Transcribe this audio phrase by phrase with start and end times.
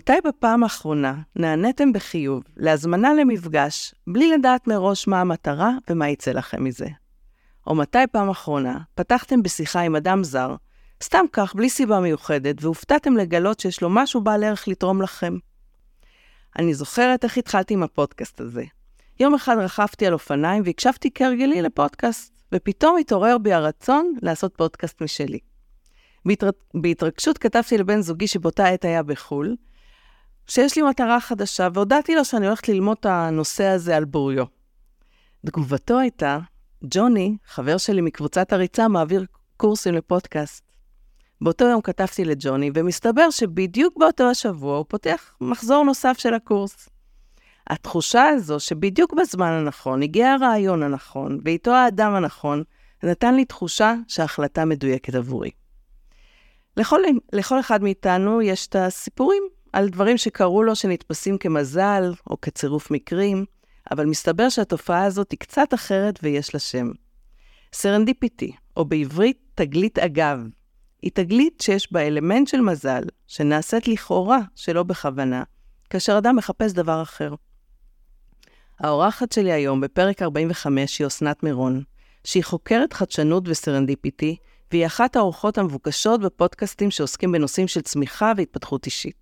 [0.00, 6.64] מתי בפעם האחרונה נעניתם בחיוב להזמנה למפגש בלי לדעת מראש מה המטרה ומה יצא לכם
[6.64, 6.86] מזה?
[7.66, 10.56] או מתי פעם אחרונה פתחתם בשיחה עם אדם זר,
[11.02, 15.36] סתם כך, בלי סיבה מיוחדת, והופתעתם לגלות שיש לו משהו בעל ערך לתרום לכם?
[16.58, 18.64] אני זוכרת איך התחלתי עם הפודקאסט הזה.
[19.20, 25.38] יום אחד רכבתי על אופניים והקשבתי כהרגלי לפודקאסט, ופתאום התעורר בי הרצון לעשות פודקאסט משלי.
[26.26, 26.50] בהתר...
[26.74, 29.56] בהתרגשות כתבתי לבן זוגי שבאותה עת היה בחו"ל,
[30.50, 34.44] שיש לי מטרה חדשה, והודעתי לו שאני הולכת ללמוד את הנושא הזה על בוריו.
[35.46, 36.38] תגובתו הייתה,
[36.84, 39.24] ג'וני, חבר שלי מקבוצת הריצה, מעביר
[39.56, 40.64] קורסים לפודקאסט.
[41.40, 46.88] באותו יום כתבתי לג'וני, ומסתבר שבדיוק באותו השבוע הוא פותח מחזור נוסף של הקורס.
[47.66, 52.62] התחושה הזו שבדיוק בזמן הנכון הגיע הרעיון הנכון, ואיתו האדם הנכון,
[53.02, 55.50] נתן לי תחושה שההחלטה מדויקת עבורי.
[56.76, 57.00] לכל,
[57.32, 59.42] לכל אחד מאיתנו יש את הסיפורים
[59.72, 63.44] על דברים שקרו לו שנתפסים כמזל או כצירוף מקרים,
[63.90, 66.90] אבל מסתבר שהתופעה הזאת היא קצת אחרת ויש לה שם.
[67.72, 70.38] serendipity, או בעברית תגלית אגב,
[71.02, 75.42] היא תגלית שיש בה אלמנט של מזל, שנעשית לכאורה שלא בכוונה,
[75.90, 77.34] כאשר אדם מחפש דבר אחר.
[78.78, 81.82] האורחת שלי היום בפרק 45 היא אסנת מירון,
[82.24, 84.36] שהיא חוקרת חדשנות ו serendipity,
[84.72, 89.19] והיא אחת האורחות המבוקשות בפודקאסטים שעוסקים בנושאים של צמיחה והתפתחות אישית.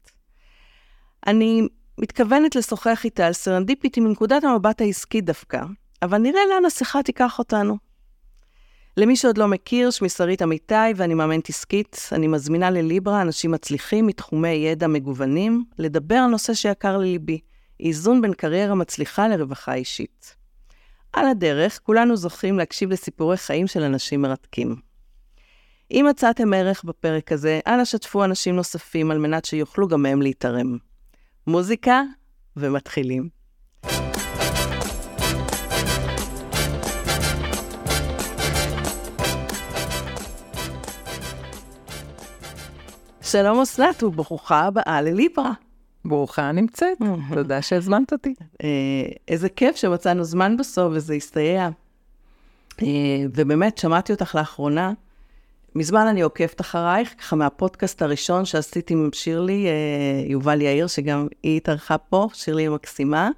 [1.27, 5.63] אני מתכוונת לשוחח איתה על serendipity מנקודת המבט העסקית דווקא,
[6.03, 7.77] אבל נראה לאן השיחה תיקח אותנו.
[8.97, 12.09] למי שעוד לא מכיר, שמי שרית אמיתי ואני מאמנת עסקית.
[12.13, 17.41] אני מזמינה לליברה אנשים מצליחים מתחומי ידע מגוונים, לדבר על נושא שיקר לליבי,
[17.81, 20.37] איזון בין קריירה מצליחה לרווחה אישית.
[21.13, 24.77] על הדרך, כולנו זוכים להקשיב לסיפורי חיים של אנשים מרתקים.
[25.91, 30.88] אם מצאתם ערך בפרק הזה, אנא שתפו אנשים נוספים על מנת שיוכלו גם הם להתערם.
[31.49, 32.03] מוזיקה
[32.57, 33.29] ומתחילים.
[43.23, 45.53] שלום אסנת וברוכה הבאה לליברה.
[46.05, 46.99] ברוכה נמצאת,
[47.35, 48.35] תודה שהזמנת אותי.
[48.63, 48.69] אה,
[49.29, 51.69] איזה כיף שמצאנו זמן בסוף וזה הסתייע.
[52.83, 52.87] אה,
[53.35, 54.93] ובאמת, שמעתי אותך לאחרונה.
[55.79, 61.57] מזמן אני עוקבת אחרייך, ככה מהפודקאסט הראשון שעשיתי עם שירלי, אה, יובל יאיר, שגם היא
[61.57, 63.31] התארחה פה, שירלי המקסימה.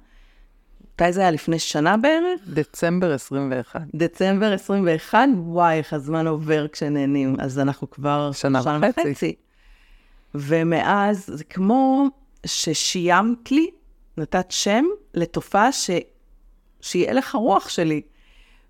[0.93, 1.31] מתי זה היה?
[1.31, 2.41] לפני שנה בערך?
[2.47, 3.81] דצמבר 21.
[3.95, 5.19] דצמבר 21?
[5.35, 7.35] וואי, איך הזמן עובר כשנהנים.
[7.39, 9.11] אז אנחנו כבר שנה, שנה וחצי.
[9.11, 9.35] וחצי.
[10.35, 12.07] ומאז זה כמו
[12.45, 13.69] ששיימת לי,
[14.17, 15.89] נתת שם לתופעה ש...
[16.81, 18.01] שהיא הלך הרוח שלי.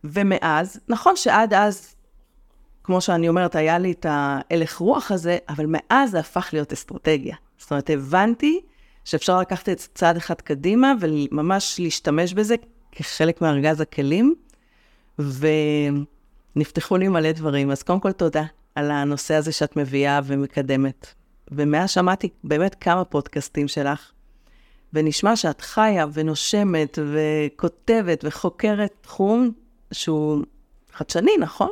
[0.03, 1.95] ומאז, נכון שעד אז,
[2.83, 7.35] כמו שאני אומרת, היה לי את ההלך רוח הזה, אבל מאז זה הפך להיות אסטרטגיה.
[7.57, 8.61] זאת אומרת, הבנתי
[9.05, 12.55] שאפשר לקחת את זה צעד אחד קדימה וממש להשתמש בזה
[12.91, 14.35] כחלק מארגז הכלים,
[16.55, 17.71] ונפתחו לי מלא דברים.
[17.71, 18.43] אז קודם כל, תודה
[18.75, 21.13] על הנושא הזה שאת מביאה ומקדמת.
[21.51, 24.11] ומאז שמעתי באמת כמה פודקאסטים שלך,
[24.93, 29.51] ונשמע שאת חיה ונושמת וכותבת וחוקרת תחום
[29.91, 30.43] שהוא
[30.93, 31.69] חדשני, נכון?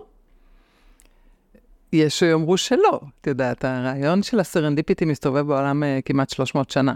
[1.94, 3.00] יש שיאמרו שלא.
[3.22, 6.94] את יודעת, הרעיון של הסרנדיפיטי מסתובב בעולם uh, כמעט 300 שנה.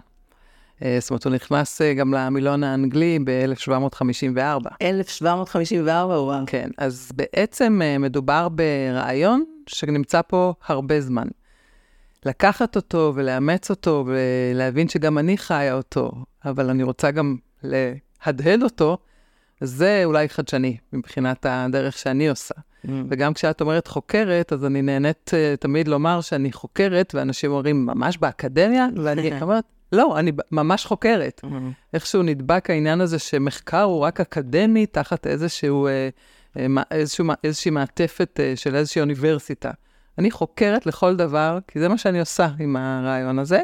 [0.79, 4.69] Uh, זאת אומרת, הוא נכנס uh, גם למילון האנגלי ב-1754.
[4.81, 6.43] 1754, וואו.
[6.47, 11.27] כן, אז בעצם מדובר ברעיון שנמצא פה הרבה זמן.
[12.25, 16.11] לקחת אותו ולאמץ אותו ולהבין שגם אני חיה אותו,
[16.45, 18.97] אבל אני רוצה גם להדהד אותו,
[19.63, 22.55] זה אולי חדשני מבחינת הדרך שאני עושה.
[22.55, 22.89] Mm.
[23.09, 28.17] וגם כשאת אומרת חוקרת, אז אני נהנית uh, תמיד לומר שאני חוקרת, ואנשים אומרים, ממש
[28.17, 28.87] באקדמיה?
[29.03, 31.41] ואני אומרת, לא, אני ממש חוקרת.
[31.43, 31.93] Mm-hmm.
[31.93, 36.59] איכשהו נדבק העניין הזה שמחקר הוא רק אקדמי תחת איזשהו, uh,
[36.91, 39.71] איזשהו, איזושהי מעטפת uh, של איזושהי אוניברסיטה.
[40.17, 43.61] אני חוקרת לכל דבר, כי זה מה שאני עושה עם הרעיון הזה,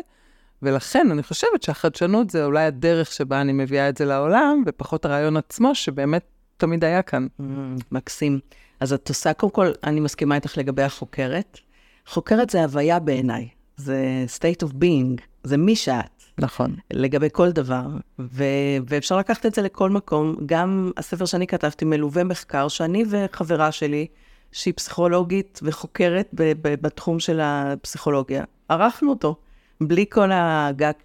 [0.61, 5.37] ולכן אני חושבת שהחדשנות זה אולי הדרך שבה אני מביאה את זה לעולם, ופחות הרעיון
[5.37, 6.23] עצמו, שבאמת
[6.57, 7.27] תמיד היה כאן.
[7.41, 7.43] Mm,
[7.91, 8.39] מקסים.
[8.79, 11.59] אז את עושה, קודם כל, אני מסכימה איתך לגבי החוקרת.
[12.07, 16.23] חוקרת זה הוויה בעיניי, זה state of being, זה מי שאת.
[16.37, 16.75] נכון.
[16.93, 17.87] לגבי כל דבר,
[18.19, 20.35] ו- ואפשר לקחת את זה לכל מקום.
[20.45, 24.07] גם הספר שאני כתבתי מלווה מחקר, שאני וחברה שלי,
[24.51, 28.43] שהיא פסיכולוגית וחוקרת ב- ב- בתחום של הפסיכולוגיה.
[28.69, 29.35] ערכנו אותו,
[29.81, 30.95] בלי כל האגף,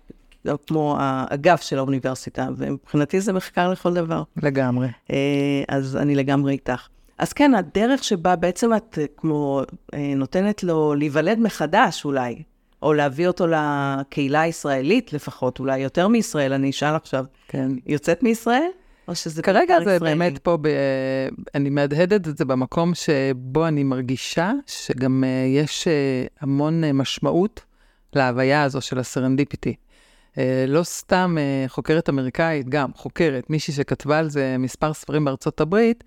[0.67, 4.23] כמו האגף של האוניברסיטה, ומבחינתי זה מחקר לכל דבר.
[4.43, 4.89] לגמרי.
[5.11, 6.89] אה, אז אני לגמרי איתך.
[7.19, 9.63] אז כן, הדרך שבה בעצם את כמו
[9.95, 12.43] אה, נותנת לו להיוולד מחדש אולי,
[12.83, 17.25] או להביא אותו לקהילה הישראלית לפחות, אולי יותר מישראל, אני אשאל עכשיו.
[17.49, 17.69] כן.
[17.87, 18.71] יוצאת מישראל?
[19.09, 20.15] או שזה כרגע זה ישראלי?
[20.15, 20.69] באמת פה, ב...
[21.55, 27.65] אני מהדהדת את זה במקום שבו אני מרגישה שגם אה, יש אה, המון אה, משמעות
[28.17, 29.75] להוויה הזו של הסרנדיפיטי.
[30.39, 35.61] אה, לא סתם אה, חוקרת אמריקאית, גם חוקרת, מישהי שכתבה על זה מספר ספרים בארצות
[35.61, 36.05] הברית,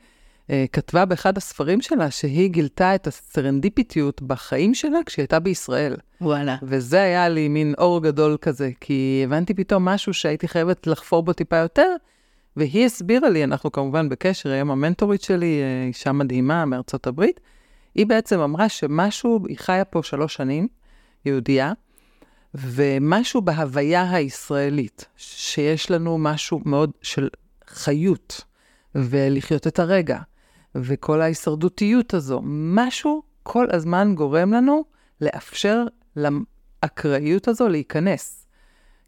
[0.49, 5.95] אה, כתבה באחד הספרים שלה שהיא גילתה את הסרנדיפיטיות בחיים שלה כשהיא הייתה בישראל.
[6.21, 6.55] וואלה.
[6.63, 11.33] וזה היה לי מין אור גדול כזה, כי הבנתי פתאום משהו שהייתי חייבת לחפור בו
[11.33, 11.95] טיפה יותר,
[12.55, 17.39] והיא הסבירה לי, אנחנו כמובן בקשר, היום המנטורית שלי, אישה מדהימה מארצות הברית,
[17.95, 20.67] היא בעצם אמרה שמשהו, היא חיה פה שלוש שנים,
[21.25, 21.73] יהודייה,
[22.53, 27.29] ומשהו בהוויה הישראלית, שיש לנו משהו מאוד של
[27.67, 28.41] חיות,
[28.95, 30.19] ולחיות את הרגע,
[30.75, 34.85] וכל ההישרדותיות הזו, משהו כל הזמן גורם לנו
[35.21, 35.83] לאפשר
[36.15, 38.47] לאקראיות הזו להיכנס.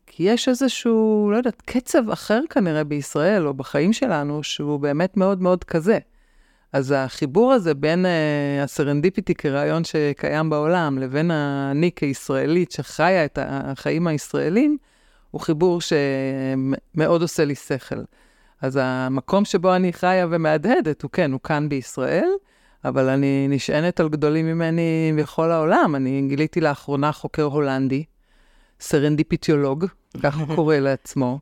[0.07, 5.41] כי יש איזשהו, לא יודעת, קצב אחר כנראה בישראל, או בחיים שלנו, שהוא באמת מאוד
[5.41, 5.97] מאוד כזה.
[6.73, 14.07] אז החיבור הזה בין uh, הסרנדיפיטי כרעיון שקיים בעולם, לבין אני כישראלית שחיה את החיים
[14.07, 14.77] הישראלים,
[15.31, 17.95] הוא חיבור שמאוד עושה לי שכל.
[18.61, 22.29] אז המקום שבו אני חיה ומהדהדת, הוא כן, הוא כאן בישראל,
[22.85, 25.95] אבל אני נשענת על גדולים ממני בכל העולם.
[25.95, 28.03] אני גיליתי לאחרונה חוקר הולנדי,
[28.79, 29.85] סרנדיפיטיולוג,
[30.23, 31.39] כך הוא קורא לעצמו,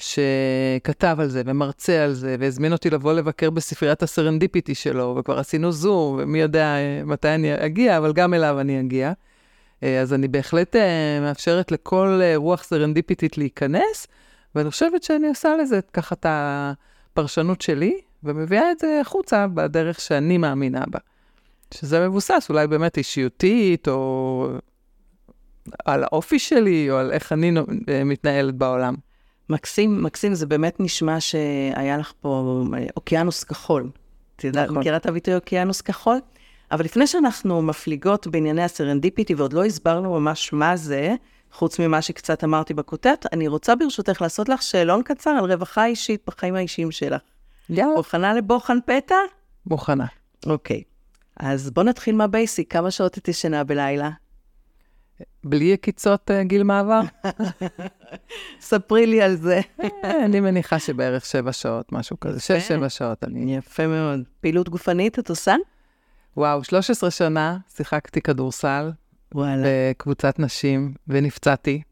[0.00, 5.38] שכתב על זה ומרצה על זה, והזמין אותי לבוא לבקר בספריית ה serendipity שלו, וכבר
[5.38, 9.12] עשינו זום, ומי יודע אה, מתי אני אגיע, אבל גם אליו אני אגיע.
[9.82, 14.06] אה, אז אני בהחלט אה, מאפשרת לכל רוח סרנדיפיטית להיכנס,
[14.54, 20.38] ואני חושבת שאני עושה לזה ככה את הפרשנות שלי, ומביאה את זה החוצה בדרך שאני
[20.38, 20.98] מאמינה בה.
[21.74, 24.48] שזה מבוסס אולי באמת אישיותית, או
[25.84, 27.52] על האופי שלי, או על איך אני
[28.04, 28.94] מתנהלת בעולם.
[29.50, 32.62] מקסים, מקסים, זה באמת נשמע שהיה לך פה
[32.96, 33.90] אוקיינוס כחול.
[34.36, 34.78] את יודעת, נכון.
[34.78, 36.18] מכירה את הביטוי אוקיינוס כחול?
[36.72, 41.14] אבל לפני שאנחנו מפליגות בענייני הסרנדיפיטי, ועוד לא הסברנו ממש מה זה,
[41.52, 46.22] חוץ ממה שקצת אמרתי בכותרת, אני רוצה ברשותך לעשות לך שאלון קצר על רווחה אישית
[46.26, 47.20] בחיים האישיים שלך.
[47.70, 47.94] יאללה.
[47.94, 49.14] מוכנה לבוחן פתע?
[49.66, 50.06] מוכנה.
[50.46, 50.82] אוקיי.
[51.36, 54.10] אז בוא נתחיל מהבייסיק, כמה שעות את ישנה בלילה?
[55.44, 57.00] בלי עקיצות uh, גיל מעבר?
[58.60, 59.60] ספרי לי על זה.
[60.04, 62.40] אה, אני מניחה שבערך שבע שעות, משהו כזה.
[62.40, 63.24] שש, שבע שעות.
[63.24, 63.56] אני...
[63.56, 64.20] יפה מאוד.
[64.40, 65.54] פעילות גופנית את עושה?
[66.36, 68.90] וואו, 13 שנה שיחקתי כדורסל
[69.34, 69.62] וואלה.
[69.66, 71.82] בקבוצת נשים, ונפצעתי,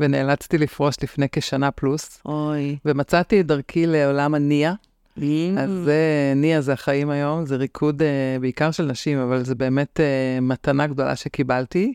[0.00, 2.76] ונאלצתי לפרוש לפני כשנה פלוס, אוי.
[2.84, 4.74] ומצאתי את דרכי לעולם הניה.
[5.18, 5.22] ממ.
[5.58, 10.00] אז זה, ניה זה החיים היום, זה ריקוד אה, בעיקר של נשים, אבל זה באמת
[10.00, 11.94] אה, מתנה גדולה שקיבלתי.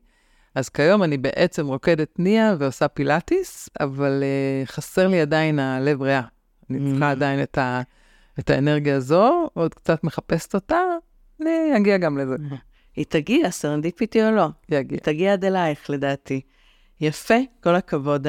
[0.55, 6.21] אז כיום אני בעצם רוקדת ניה ועושה פילאטיס, אבל אה, חסר לי עדיין הלב ריאה.
[6.69, 7.11] אני צריכה ממ.
[7.11, 7.81] עדיין את, ה,
[8.39, 10.79] את האנרגיה הזו, עוד קצת מחפשת אותה,
[11.41, 12.35] אני אגיע גם לזה.
[12.95, 14.47] היא תגיע, serendipity או לא?
[14.69, 14.97] יגיע.
[14.97, 16.41] היא תגיע עד אלייך, לדעתי.
[17.01, 18.27] יפה, כל הכבוד.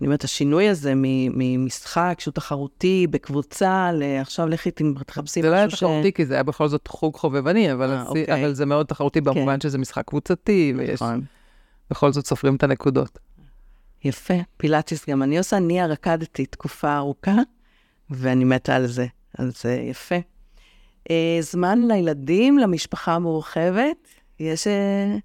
[0.00, 4.70] ואני אומרת, השינוי הזה ממשחק שהוא תחרותי בקבוצה, לעכשיו לכי
[5.06, 5.80] תחפשי זה לא היה משהו ש...
[5.80, 8.40] תחרותי, כי זה היה בכל זאת חוג חובבני, אבל, אה, עשי- אוקיי.
[8.44, 11.20] אבל זה מאוד תחרותי במובן שזה משחק קבוצתי, ויש, נכון.
[11.90, 13.18] בכל זאת סופרים את הנקודות.
[14.04, 17.36] יפה, פילאטיס גם אני עושה, ניה רקדתי תקופה ארוכה,
[18.10, 19.06] ואני מתה על זה,
[19.38, 20.16] אז זה יפה.
[21.10, 23.96] אה, זמן לילדים, למשפחה המורחבת,
[24.40, 25.16] יש, אה,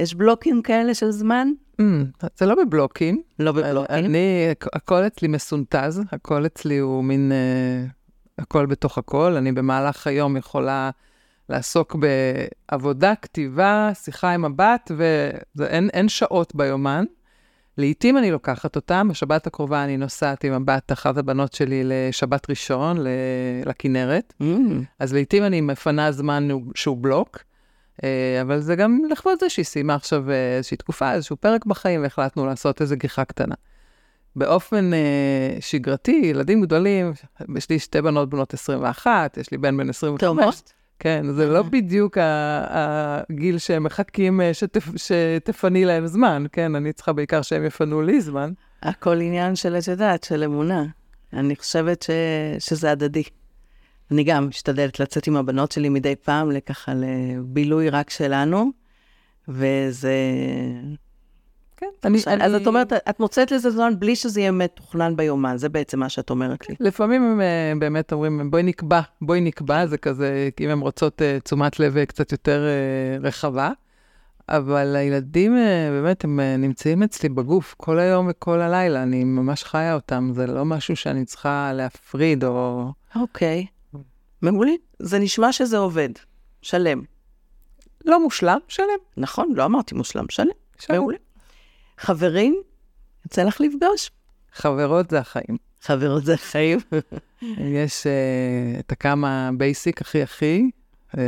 [0.00, 1.48] יש בלוקים כאלה של זמן?
[1.80, 1.84] Mm,
[2.38, 3.22] זה לא בבלוקים.
[3.38, 3.96] לא בבלוקים.
[3.96, 7.86] אני, הכל אצלי מסונטז, הכל אצלי הוא מין, אה,
[8.38, 9.36] הכל בתוך הכל.
[9.36, 10.90] אני במהלך היום יכולה
[11.48, 11.96] לעסוק
[12.70, 14.90] בעבודה, כתיבה, שיחה עם הבת,
[15.56, 17.04] ואין אין שעות ביומן.
[17.78, 22.96] לעתים אני לוקחת אותם, בשבת הקרובה אני נוסעת עם הבת, אחת הבנות שלי, לשבת ראשון,
[23.66, 24.34] לכנרת.
[24.42, 24.44] Mm,
[24.98, 27.38] אז לעתים אני מפנה זמן שהוא בלוק,
[28.40, 32.46] אבל זה גם לכבוד זה שהיא סיימה עכשיו אה, איזושהי תקופה, איזשהו פרק בחיים, והחלטנו
[32.46, 33.54] לעשות איזו גיחה קטנה.
[34.36, 37.12] באופן אה, שגרתי, ילדים גדולים,
[37.56, 40.20] יש לי שתי בנות בנות 21, יש לי בן בן 25.
[40.20, 40.72] תאומות?
[40.98, 46.74] כן, זה לא בדיוק ה- הגיל שהם מחכים אה, שתפ, שתפני להם זמן, כן?
[46.74, 48.52] אני צריכה בעיקר שהם יפנו לי זמן.
[48.82, 50.84] הכל עניין של, את יודעת, של אמונה.
[51.32, 52.10] אני חושבת ש...
[52.58, 53.22] שזה הדדי.
[54.10, 58.70] אני גם משתדלת לצאת עם הבנות שלי מדי פעם, לככה לבילוי רק שלנו,
[59.48, 60.14] וזה...
[61.76, 62.18] כן, אני...
[62.40, 66.08] אז את אומרת, את מוצאת לזה זמן בלי שזה יהיה מתוכנן ביומן, זה בעצם מה
[66.08, 66.74] שאת אומרת לי.
[66.80, 71.38] לפעמים הם אה, באמת אומרים, בואי נקבע, בואי נקבע, זה כזה, אם הן רוצות אה,
[71.40, 72.64] תשומת לב אה, קצת יותר
[73.20, 73.70] רחבה.
[74.48, 75.56] אבל הילדים,
[75.90, 80.64] באמת, הם נמצאים אצלי בגוף כל היום וכל הלילה, אני ממש חיה אותם, זה לא
[80.64, 82.92] משהו שאני צריכה להפריד או...
[83.16, 83.66] אוקיי.
[84.42, 84.72] מעולה.
[84.98, 86.10] זה נשמע שזה עובד.
[86.62, 87.02] שלם.
[88.04, 88.86] לא מושלם, שלם.
[89.16, 90.46] נכון, לא אמרתי מושלם, שלם.
[90.78, 90.96] שלם.
[90.96, 91.18] מעולה.
[91.98, 92.62] חברים,
[93.24, 94.10] יוצא לך לפגוש?
[94.52, 95.56] חברות זה החיים.
[95.82, 96.78] חברות זה החיים.
[97.78, 100.70] יש uh, את הכמה בייסיק הכי הכי,
[101.12, 101.18] uh,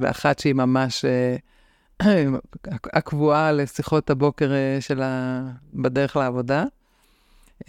[0.00, 2.06] ואחת שהיא ממש uh,
[2.92, 5.42] הקבועה לשיחות הבוקר uh, שלה
[5.74, 6.64] בדרך לעבודה.
[7.62, 7.66] Uh,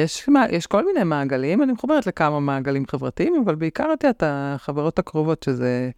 [0.00, 4.98] ויש יש כל מיני מעגלים, אני מחוברת לכמה מעגלים חברתיים, אבל בעיקר את יודעת, החברות
[4.98, 5.90] הקרובות, שזה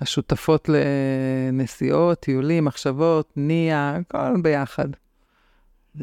[0.00, 4.88] השותפות לנסיעות, טיולים, מחשבות, נייה, הכל ביחד.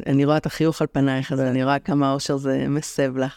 [0.06, 3.34] אני רואה את החיוך על פנייך, אז אני רואה כמה אושר זה מסב לך.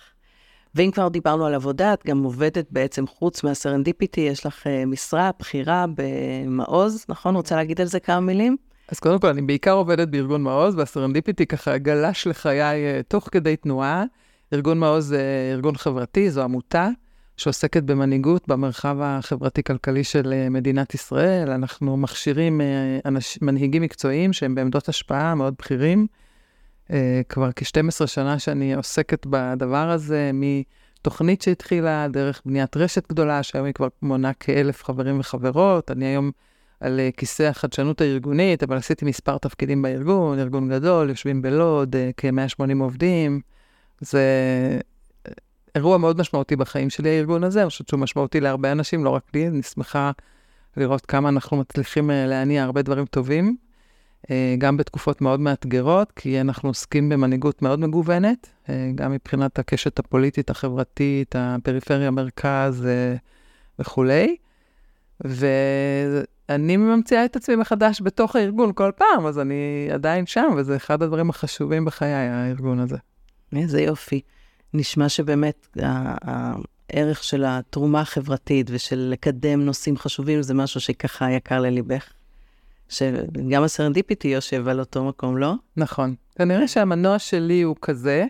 [0.76, 5.32] ואם כבר דיברנו על עבודה, את גם עובדת בעצם, חוץ מהסרנדיפיטי, יש לך uh, משרה,
[5.40, 7.36] בחירה במעוז, נכון?
[7.36, 8.58] רוצה להגיד על זה כמה מילים?
[8.88, 13.56] אז קודם כל, אני בעיקר עובדת בארגון מעוז, והסרנדיפיטי ככה גלש לחיי uh, תוך כדי
[13.56, 14.04] תנועה.
[14.54, 16.90] ארגון מעוז זה uh, ארגון חברתי, זו עמותה
[17.38, 21.50] שעוסקת במנהיגות במרחב החברתי-כלכלי של uh, מדינת ישראל.
[21.50, 22.62] אנחנו מכשירים
[23.06, 26.08] אנש, מנהיגים מקצועיים שהם בעמדות השפעה מאוד בכירים.
[27.30, 33.74] כבר כ-12 שנה שאני עוסקת בדבר הזה, מתוכנית שהתחילה דרך בניית רשת גדולה, שהיום היא
[33.74, 35.92] כבר מונה כאלף חברים וחברות.
[35.92, 36.32] אני היום
[36.84, 41.98] על uh, כיסא החדשנות הארגונית, אבל עשיתי מספר תפקידים בארגון, ארגון גדול, יושבים בלוד, uh,
[42.18, 43.42] כ-180 עובדים.
[44.02, 44.24] זה
[45.76, 49.24] אירוע מאוד משמעותי בחיים שלי, הארגון הזה, אני חושבת שהוא משמעותי להרבה אנשים, לא רק
[49.34, 50.12] לי, אני שמחה
[50.78, 53.56] לראות כמה אנחנו מצליחים להניע הרבה דברים טובים.
[54.32, 60.00] אה, גם בתקופות מאוד מאתגרות, כי אנחנו עוסקים במנהיגות מאוד מגוונת, אה, גם מבחינת הקשת
[60.00, 63.16] הפוליטית, החברתית, הפריפריה, מרכז אה,
[63.80, 64.36] וכולי.
[66.50, 71.04] ואני ממציאה את עצמי מחדש בתוך הארגון כל פעם, אז אני עדיין שם, וזה אחד
[71.04, 72.98] הדברים החשובים בחיי, הארגון הזה.
[73.56, 74.22] איזה יופי.
[74.74, 82.14] נשמע שבאמת הערך של התרומה החברתית ושל לקדם נושאים חשובים זה משהו שככה יקר לליבך.
[82.90, 85.54] שגם הסרנדיפיטי יושב על אותו מקום, לא?
[85.78, 86.16] נכון.
[86.36, 88.26] כנראה שהמנוע שלי הוא כזה,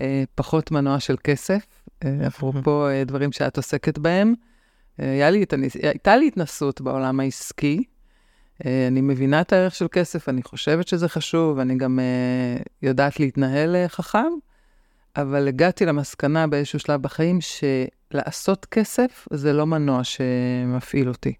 [0.00, 1.66] אה, פחות מנוע של כסף,
[2.04, 4.34] אה, אפרופו אה, דברים שאת עוסקת בהם.
[4.98, 5.44] היה לי,
[5.82, 7.82] הייתה לי התנסות בעולם העסקי.
[8.66, 11.98] אני מבינה את הערך של כסף, אני חושבת שזה חשוב, אני גם
[12.82, 14.32] יודעת להתנהל חכם,
[15.16, 21.34] אבל הגעתי למסקנה באיזשהו שלב בחיים שלעשות כסף זה לא מנוע שמפעיל אותי.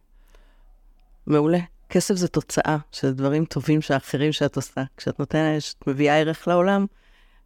[1.27, 1.59] מעולה.
[1.91, 4.83] כסף זה תוצאה של דברים טובים שאחרים שאת עושה.
[4.97, 6.87] כשאת נותנת, כשאת מביאה ערך לעולם,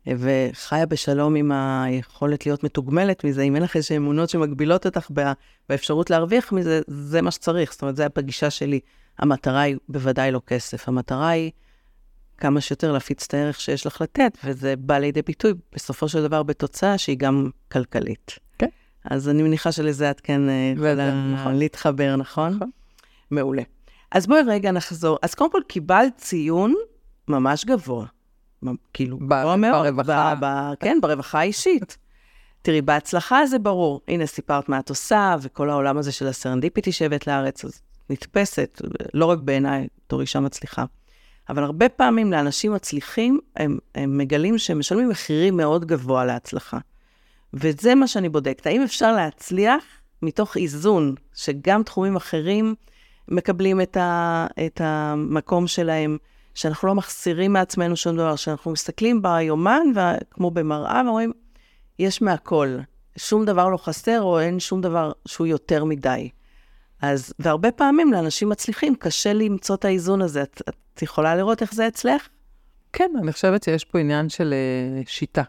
[0.07, 5.11] וחיה בשלום עם היכולת להיות מתוגמלת מזה, אם אין לך איזה אמונות שמגבילות אותך
[5.69, 7.73] באפשרות להרוויח מזה, זה מה שצריך.
[7.73, 8.81] זאת אומרת, זה הפגישה שלי.
[9.19, 11.51] המטרה היא בוודאי לא כסף, המטרה היא
[12.39, 16.43] כמה שיותר להפיץ את הערך שיש לך לתת, וזה בא לידי ביטוי בסופו של דבר
[16.43, 18.39] בתוצאה שהיא גם כלכלית.
[18.59, 18.67] כן.
[19.05, 21.55] אז אני מניחה שלזה את כן אה, יכולה נכון.
[21.55, 22.55] להתחבר, נכון?
[22.55, 22.71] נכון.
[23.31, 23.63] מעולה.
[24.11, 25.19] אז בואי רגע נחזור.
[25.23, 26.75] אז קודם כל קיבלת ציון
[27.29, 28.07] ממש גבוה.
[28.93, 29.87] כאילו, גבוה מאוד.
[29.87, 30.35] ברווחה.
[30.35, 31.99] ב, ב, כן, ברווחה האישית.
[32.63, 34.01] תראי, בהצלחה זה ברור.
[34.09, 38.83] הנה, סיפרת מה את עושה, וכל העולם הזה של הסרנדיפיטי שהבאת לארץ, אז נתפסת,
[39.15, 40.85] לא רק בעיניי, בתור אישה מצליחה.
[41.49, 46.79] אבל הרבה פעמים לאנשים מצליחים, הם, הם מגלים שהם משלמים מחירים מאוד גבוה להצלחה.
[47.55, 48.67] וזה מה שאני בודקת.
[48.67, 49.85] האם אפשר להצליח
[50.23, 52.75] מתוך איזון, שגם תחומים אחרים
[53.29, 56.19] מקבלים את, ה, את המקום שלהם,
[56.55, 59.83] שאנחנו לא מחסירים מעצמנו שום דבר, שאנחנו מסתכלים ביומן,
[60.31, 61.33] כמו במראה, ואומרים,
[61.99, 62.79] יש מהכל.
[63.17, 66.31] שום דבר לא חסר, או אין שום דבר שהוא יותר מדי.
[67.03, 70.43] אז, והרבה פעמים לאנשים מצליחים, קשה למצוא את האיזון הזה.
[70.43, 72.29] את, את יכולה לראות איך זה אצלך?
[72.93, 74.55] כן, אני חושבת שיש פה עניין של
[75.05, 75.43] uh, שיטה.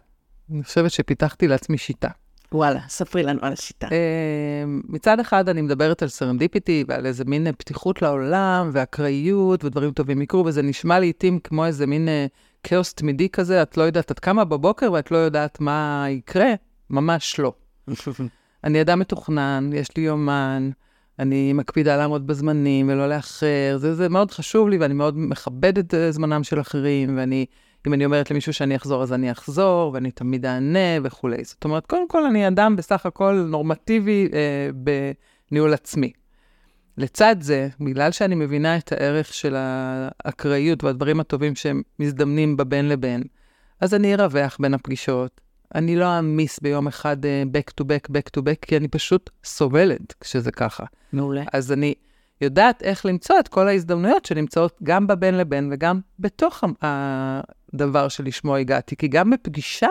[0.51, 2.09] אני חושבת שפיתחתי לעצמי שיטה.
[2.53, 3.87] וואלה, ספרי לנו על השיטה.
[3.91, 10.21] אה, מצד אחד אני מדברת על סרנדיפיטי ועל איזה מין פתיחות לעולם ואקראיות ודברים טובים
[10.21, 12.25] יקרו, וזה נשמע לעיתים כמו איזה מין אה,
[12.63, 16.53] כאוס תמידי כזה, את לא יודעת, את קמה בבוקר ואת לא יודעת מה יקרה,
[16.89, 17.53] ממש לא.
[18.63, 20.69] אני אדם מתוכנן, יש לי יומן,
[21.19, 26.11] אני מקפידה לעמוד בזמנים ולא לאחר, זה, זה מאוד חשוב לי ואני מאוד מכבדת אה,
[26.11, 27.45] זמנם של אחרים, ואני
[27.87, 31.43] אם אני אומרת למישהו שאני אחזור, אז אני אחזור, ואני תמיד אענה וכולי.
[31.43, 34.69] זאת אומרת, קודם כל, אני אדם בסך הכל נורמטיבי אה,
[35.51, 36.11] בניהול עצמי.
[36.97, 43.23] לצד זה, בגלל שאני מבינה את הערך של האקראיות והדברים הטובים שהם מזדמנים בבין לבין,
[43.79, 45.41] אז אני ארווח בין הפגישות.
[45.75, 49.29] אני לא אעמיס ביום אחד uh, back to back, back to back, כי אני פשוט
[49.43, 50.83] סובלת כשזה ככה.
[51.13, 51.43] מעולה.
[51.53, 51.93] אז אני
[52.43, 58.95] יודעת איך למצוא את כל ההזדמנויות שנמצאות גם בבין לבין וגם בתוך הדבר שלשמו הגעתי.
[58.95, 59.89] כי גם בפגישה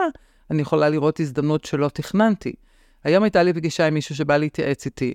[0.51, 2.53] אני יכולה לראות הזדמנות שלא תכננתי.
[3.05, 5.15] היום הייתה לי פגישה עם מישהו שבא להתייעץ איתי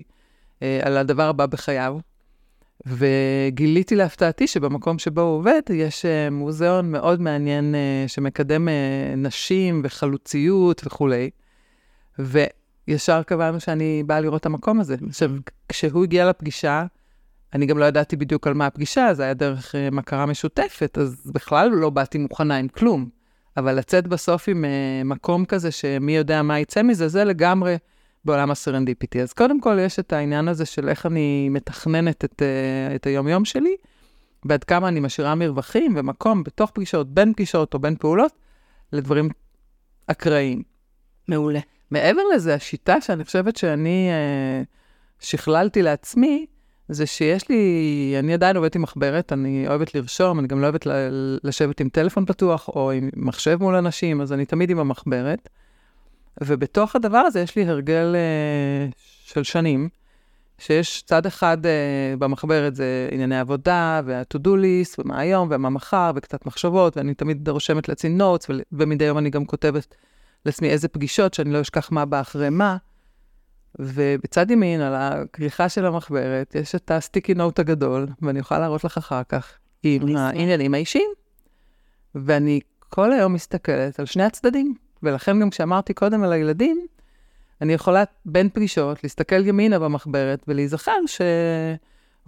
[0.62, 1.98] אה, על הדבר הבא בחייו,
[2.86, 8.70] וגיליתי להפתעתי שבמקום שבו הוא עובד, יש uh, מוזיאון מאוד מעניין uh, שמקדם uh,
[9.16, 11.30] נשים וחלוציות וכולי.
[12.18, 14.96] וישר קבענו שאני באה לראות את המקום הזה.
[15.08, 15.30] עכשיו,
[15.68, 16.84] כשהוא הגיע לפגישה,
[17.54, 21.30] אני גם לא ידעתי בדיוק על מה הפגישה, זה היה דרך uh, מכרה משותפת, אז
[21.34, 23.08] בכלל לא באתי מוכנה עם כלום.
[23.56, 27.76] אבל לצאת בסוף עם uh, מקום כזה שמי יודע מה יצא מזה, זה לגמרי
[28.24, 29.22] בעולם הסרנדיפיטי.
[29.22, 33.44] אז קודם כל יש את העניין הזה של איך אני מתכננת את, uh, את היומיום
[33.44, 33.76] שלי,
[34.44, 38.32] ועד כמה אני משאירה מרווחים ומקום בתוך פגישות, בין פגישות או בין פעולות,
[38.92, 39.28] לדברים
[40.06, 40.62] אקראיים.
[41.28, 41.60] מעולה.
[41.90, 46.46] מעבר לזה, השיטה שאני חושבת שאני uh, שכללתי לעצמי,
[46.88, 50.86] זה שיש לי, אני עדיין עובדת עם מחברת, אני אוהבת לרשום, אני גם לא אוהבת
[51.44, 55.48] לשבת עם טלפון פתוח או עם מחשב מול אנשים, אז אני תמיד עם המחברת.
[56.40, 59.88] ובתוך הדבר הזה יש לי הרגל uh, של שנים,
[60.58, 61.68] שיש צד אחד uh,
[62.18, 67.88] במחברת זה ענייני עבודה, וה-to-do list, ומה היום, ומה מחר, וקצת מחשבות, ואני תמיד רושמת
[67.88, 69.94] לעצמי notes, ומדי יום אני גם כותבת
[70.46, 72.76] לעצמי איזה פגישות, שאני לא אשכח מה בא אחרי מה.
[73.78, 78.98] ובצד ימין, על הכריכה של המחברת, יש את הסטיקי נוט הגדול, ואני יכולה להראות לך
[78.98, 81.10] אחר כך, עם העניינים האישיים.
[82.14, 84.74] ואני כל היום מסתכלת על שני הצדדים.
[85.02, 86.86] ולכן גם כשאמרתי קודם על הילדים,
[87.60, 91.06] אני יכולה בין פגישות להסתכל ימינה במחברת ולהיזכר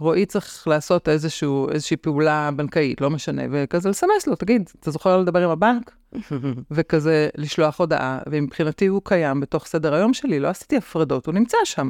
[0.01, 5.17] שרועי צריך לעשות איזשהו, איזושהי פעולה בנקאית, לא משנה, וכזה לסמס לו, תגיד, אתה זוכר
[5.17, 5.95] לדבר עם הבנק?
[6.71, 11.57] וכזה לשלוח הודעה, ומבחינתי הוא קיים בתוך סדר היום שלי, לא עשיתי הפרדות, הוא נמצא
[11.63, 11.89] שם.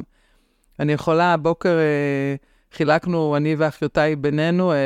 [0.80, 2.34] אני יכולה, הבוקר אה,
[2.72, 4.76] חילקנו, אני ואחיותיי בינינו, אה,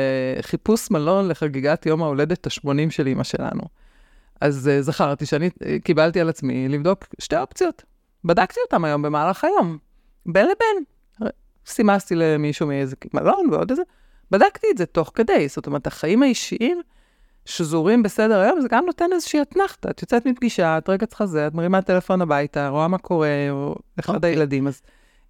[0.41, 3.61] חיפוש מלון לחגיגת יום ההולדת ה-80 של אמא שלנו.
[4.41, 7.83] אז uh, זכרתי שאני uh, קיבלתי על עצמי לבדוק שתי אופציות.
[8.23, 9.77] בדקתי אותם היום במהלך היום,
[10.25, 10.96] בין לבין.
[11.67, 13.81] סימסתי למישהו מאיזה מלון ועוד איזה,
[14.31, 15.47] בדקתי את זה תוך כדי.
[15.47, 16.81] זאת אומרת, החיים האישיים
[17.45, 19.89] שזורים בסדר היום, זה גם נותן איזושהי אתנחתא.
[19.89, 23.75] את יוצאת מפגישה, את רגע צריכה זה, את מרימה טלפון הביתה, רואה מה קורה, או
[23.99, 24.15] אחד okay.
[24.15, 24.29] אוקיי.
[24.29, 24.81] הילדים, אז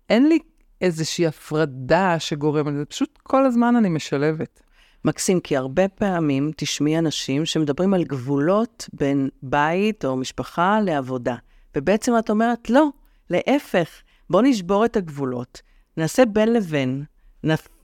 [0.09, 0.39] אין לי
[0.81, 4.61] איזושהי הפרדה שגורמת לזה, פשוט כל הזמן אני משלבת.
[5.05, 11.35] מקסים, כי הרבה פעמים תשמעי אנשים שמדברים על גבולות בין בית או משפחה לעבודה.
[11.75, 12.87] ובעצם את אומרת, לא,
[13.29, 13.89] להפך,
[14.29, 15.61] בוא נשבור את הגבולות,
[15.97, 17.03] נעשה בין לבין,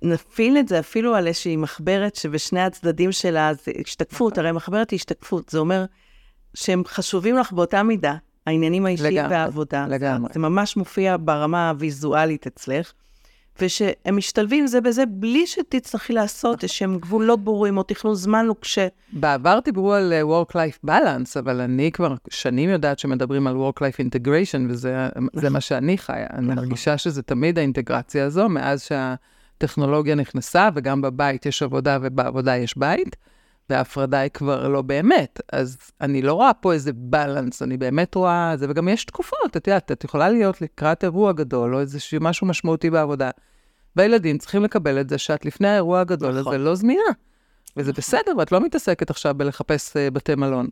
[0.01, 4.97] נפעיל את זה אפילו על איזושהי מחברת שבשני הצדדים שלה זה השתקפות, הרי מחברת היא
[4.97, 5.85] השתקפות, זה אומר
[6.53, 8.15] שהם חשובים לך באותה מידה,
[8.47, 9.85] העניינים האישיים והעבודה.
[9.89, 10.29] לגמרי.
[10.33, 12.93] זה ממש מופיע ברמה הוויזואלית אצלך.
[13.61, 18.87] ושהם משתלבים זה בזה בלי שתצטרכי לעשות איזשהם גבולות ברורים או תכנון זמן נוקשה.
[19.13, 24.59] בעבר דיברו על uh, Work-Life Balance, אבל אני כבר שנים יודעת שמדברים על Work-Life Integration,
[24.69, 25.53] וזה נכון.
[25.53, 26.27] מה שאני חיה.
[26.33, 26.55] אני נכון.
[26.55, 33.15] מרגישה שזה תמיד האינטגרציה הזו, מאז שהטכנולוגיה נכנסה, וגם בבית יש עבודה ובעבודה יש בית.
[33.69, 35.41] וההפרדה היא כבר לא באמת.
[35.51, 39.67] אז אני לא רואה פה איזה בלנס, אני באמת רואה זה, וגם יש תקופות, את
[39.67, 43.29] יודעת, את יכולה להיות לקראת אירוע גדול, או איזשהו משהו משמעותי בעבודה,
[43.95, 46.53] והילדים צריכים לקבל את זה שאת לפני האירוע הגדול נכון.
[46.53, 47.01] הזה לא זמינה.
[47.77, 48.01] וזה נכון.
[48.01, 50.67] בסדר, ואת לא מתעסקת עכשיו בלחפש uh, בתי מלון.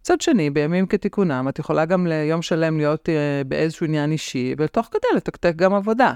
[0.00, 4.88] מצד שני, בימים כתיקונם, את יכולה גם ליום שלם להיות uh, באיזשהו עניין אישי, ותוך
[4.90, 6.12] כדי לתקתק גם עבודה.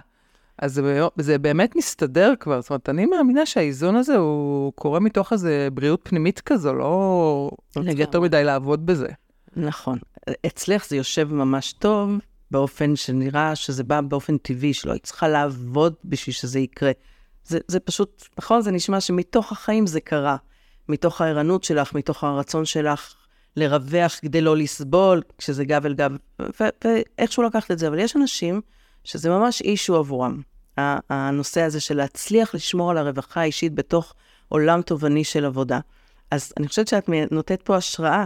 [0.59, 5.33] אז זה, זה באמת מסתדר כבר, זאת אומרת, אני מאמינה שהאיזון הזה הוא קורה מתוך
[5.33, 9.09] איזה בריאות פנימית כזו, לא צריך יותר מדי לעבוד בזה.
[9.57, 9.99] נכון.
[10.47, 12.11] אצלך זה יושב ממש טוב,
[12.51, 16.93] באופן שנראה שזה בא באופן טבעי, שלא היית צריכה לעבוד בשביל שזה יקרה.
[17.45, 18.63] זה, זה פשוט, נכון?
[18.63, 20.37] זה נשמע שמתוך החיים זה קרה.
[20.89, 23.15] מתוך הערנות שלך, מתוך הרצון שלך
[23.57, 27.89] לרווח כדי לא לסבול, כשזה גב אל גב, ואיכשהו לקחת את זה.
[27.89, 28.61] אבל יש אנשים
[29.05, 30.41] שזה ממש אישו עבורם.
[31.11, 34.15] הנושא הזה של להצליח לשמור על הרווחה האישית בתוך
[34.49, 35.81] עולם תובעני של עבודה.
[36.31, 38.25] אז אני חושבת שאת נותנת פה השראה,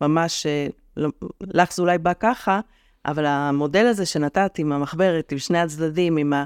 [0.00, 1.08] ממש, אה, לא,
[1.40, 2.60] לך זה אולי בא ככה,
[3.06, 6.44] אבל המודל הזה שנתת עם המחברת, עם שני הצדדים, עם ה...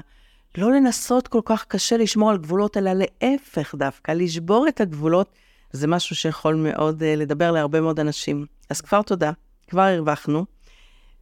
[0.57, 5.35] לא לנסות כל כך קשה לשמור על גבולות, אלא להפך דווקא, לשבור את הגבולות,
[5.71, 8.45] זה משהו שיכול מאוד אה, לדבר להרבה מאוד אנשים.
[8.69, 9.31] אז כבר תודה,
[9.67, 10.45] כבר הרווחנו.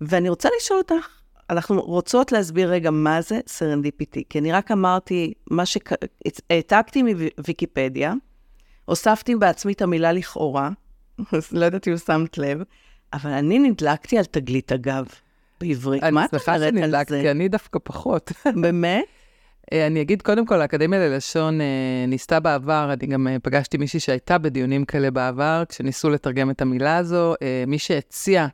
[0.02, 1.20] ואני רוצה לשאול אותך,
[1.51, 8.13] אנחנו רוצות להסביר רגע מה זה סרנדיפיטי, כי אני רק אמרתי, מה שהעתקתי מוויקיפדיה,
[8.85, 10.69] הוספתי בעצמי את המילה לכאורה,
[11.51, 12.61] לא יודעת אם שמת לב,
[13.13, 15.05] אבל אני נדלקתי על תגלית הגב
[15.61, 16.03] בעברית.
[16.03, 16.67] מה את אומרת על זה?
[16.67, 18.31] אני שמחה שנדלקתי, אני דווקא פחות.
[18.61, 19.03] באמת?
[19.73, 23.99] אה, אני אגיד קודם כל, האקדמיה ללשון אה, ניסתה בעבר, אני גם אה, פגשתי מישהי
[23.99, 27.33] שהייתה בדיונים כאלה בעבר, כשניסו לתרגם את המילה הזו.
[27.67, 28.47] מי שהציע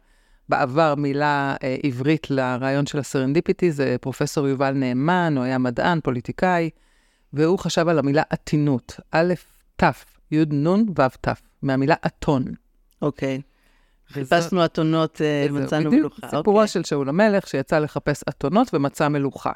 [0.50, 6.70] בעבר מילה עברית לרעיון של הסרנדיפיטי זה פרופסור יובל נאמן, הוא היה מדען, פוליטיקאי,
[7.34, 9.34] והוא חשב על המילה אתינות, א',
[9.76, 9.84] ת',
[10.32, 11.28] י', נ', ו', ת',
[11.62, 12.46] מהמילה אתון.
[13.02, 13.42] אוקיי.
[14.08, 16.28] חיפשנו אתונות, מצאנו מלוכה.
[16.30, 16.68] סיפורו אוקיי.
[16.68, 19.52] של שאול המלך, שיצא לחפש אתונות ומצא מלוכה.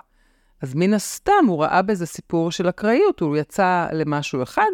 [0.62, 4.71] אז מן הסתם הוא ראה בזה סיפור של אקראיות, הוא יצא למשהו אחד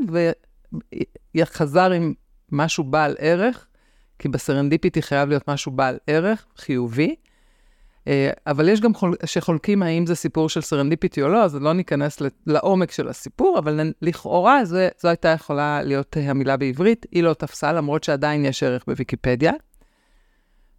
[1.36, 2.14] וחזר עם
[2.52, 3.68] משהו בעל ערך,
[4.20, 7.16] כי בסרנדיפיטי חייב להיות משהו בעל ערך, חיובי.
[8.08, 11.74] אה, אבל יש גם כאלו, שחולקים האם זה סיפור של סרנדיפיטי או לא, אז לא
[11.74, 17.34] ניכנס לעומק של הסיפור, אבל לכאורה זה, זו הייתה יכולה להיות המילה בעברית, היא לא
[17.34, 19.52] תפסה, למרות שעדיין יש ערך בוויקיפדיה.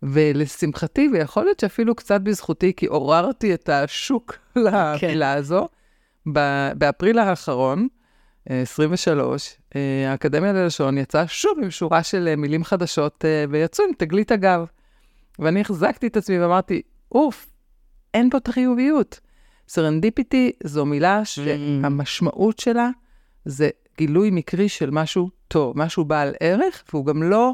[0.03, 5.21] ולשמחתי, ויכול להיות שאפילו קצת בזכותי, כי עוררתי את השוק למילה כן.
[5.23, 5.69] הזו,
[6.75, 7.89] באפריל האחרון,
[8.49, 13.91] 23, אה, אה, האקדמיה ללשון יצאה שוב עם שורה של אה, מילים חדשות, ויצאו עם
[13.99, 14.67] תגלית אגב.
[15.39, 16.83] ואני החזקתי את עצמי ואמרתי,
[17.13, 17.47] אוף,
[18.15, 19.21] אין פה את החיוביות.
[19.69, 22.91] סרנדיפיטי זו מילה שהמשמעות שלה
[23.45, 27.53] זה גילוי מקרי של משהו טוב, משהו בעל ערך, והוא גם לא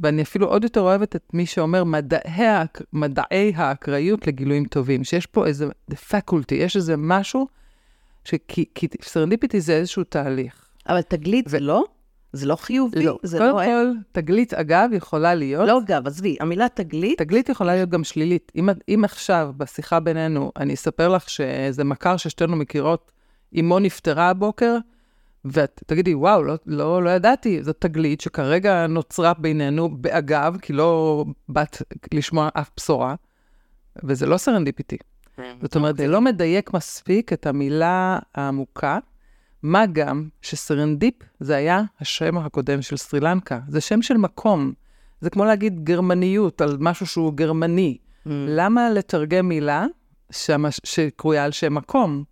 [0.00, 2.46] ואני אפילו עוד יותר אוהבת את מי שאומר מדעי,
[2.92, 5.66] מדעי האקראיות לגילויים טובים, שיש פה איזה
[6.08, 7.46] faculty, יש איזה משהו,
[8.74, 10.66] כי סרנדיפיטי זה איזשהו תהליך.
[10.88, 11.48] אבל תגלית.
[11.48, 11.84] זה לא?
[12.32, 13.04] זה לא חיובי?
[13.04, 13.18] לא.
[13.22, 13.64] זה קודם לא...
[13.64, 15.68] כל, תגלית, אגב, יכולה להיות...
[15.68, 17.18] לא אגב, עזבי, המילה תגלית...
[17.18, 18.52] תגלית יכולה להיות גם שלילית.
[18.56, 23.12] אם, אם עכשיו, בשיחה בינינו, אני אספר לך שאיזה מכר ששתינו מכירות,
[23.60, 24.76] אמו נפטרה הבוקר,
[25.44, 31.24] ואת תגידי, וואו, לא, לא, לא ידעתי, זו תגלית שכרגע נוצרה בינינו באגב, כי לא
[31.48, 31.82] באת
[32.14, 33.14] לשמוע אף בשורה,
[34.04, 34.96] וזה לא סרנדיפיטי.
[35.36, 38.98] כן, זאת אומרת, זה לא מדייק מספיק את המילה העמוקה,
[39.62, 44.72] מה גם שסרנדיפ זה היה השם הקודם של סרילנקה, זה שם של מקום.
[45.20, 47.98] זה כמו להגיד גרמניות על משהו שהוא גרמני.
[48.00, 48.30] Mm.
[48.30, 49.86] למה לתרגם מילה
[50.84, 52.24] שקרויה על שם מקום?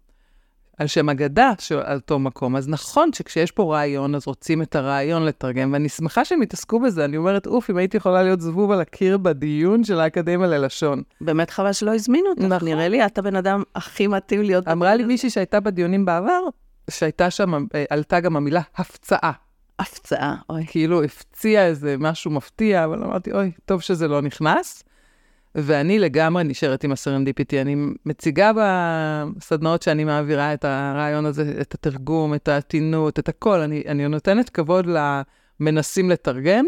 [0.79, 1.53] על שם אגדה
[1.85, 2.57] על אותו מקום.
[2.57, 7.05] אז נכון שכשיש פה רעיון, אז רוצים את הרעיון לתרגם, ואני שמחה שהם התעסקו בזה.
[7.05, 11.03] אני אומרת, אוף, אם הייתי יכולה להיות זבוב על הקיר בדיון של האקדמיה ללשון.
[11.21, 12.69] באמת חבל שלא הזמינו אותך, נכון.
[12.69, 14.69] נראה לי, את הבן אדם הכי מתאים להיות...
[14.69, 16.41] אמרה לי מישהי שהייתה בדיונים בעבר,
[16.91, 19.33] שהייתה שם, אה, עלתה גם המילה הפצעה.
[19.79, 20.67] הפצעה, אוי.
[20.67, 24.85] כאילו הפציע איזה משהו מפתיע, אבל אמרתי, אוי, טוב שזה לא נכנס.
[25.55, 27.61] ואני לגמרי נשארת עם הסרנדיפיטי.
[27.61, 33.61] אני מציגה בסדנאות שאני מעבירה את הרעיון הזה, את התרגום, את העתינות, את הכל.
[33.61, 34.87] אני, אני נותנת כבוד
[35.61, 36.67] למנסים לתרגם,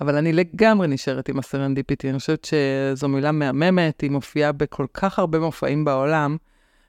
[0.00, 2.10] אבל אני לגמרי נשארת עם הסרנדיפיטי.
[2.10, 6.36] אני חושבת שזו מילה מהממת, היא מופיעה בכל כך הרבה מופעים בעולם.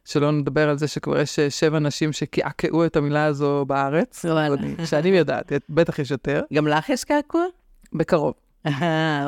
[0.05, 4.25] שלא נדבר על זה שכבר יש שבע נשים שקעקעו את המילה הזו בארץ.
[4.85, 6.41] שאני יודעת, בטח יש יותר.
[6.53, 7.45] גם לך יש קעקוע?
[7.93, 8.46] בקרוב.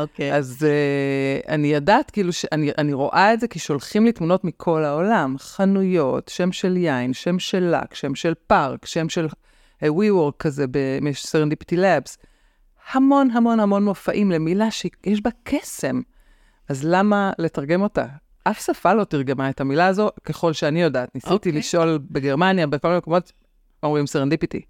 [0.01, 0.35] אוקיי.
[0.35, 4.83] אז אה, אני יודעת, כאילו, שאני אני רואה את זה כי שולחים לי תמונות מכל
[4.83, 5.35] העולם.
[5.39, 9.27] חנויות, שם של יין, שם של לק, שם של פארק, שם של
[9.83, 10.65] אה, WeWork כזה
[11.03, 12.17] ב Serendipity Labs.
[12.91, 16.01] המון המון המון מופעים למילה שיש בה קסם.
[16.69, 18.05] אז למה לתרגם אותה?
[18.43, 21.15] אף שפה לא תרגמה את המילה הזו, ככל שאני יודעת.
[21.15, 21.35] ניסיתי אוקיי.
[21.35, 21.51] אוקיי.
[21.51, 23.31] לשאול בגרמניה, בכל מיני מקומות,
[23.83, 24.61] אומרים סרנדיפיטי.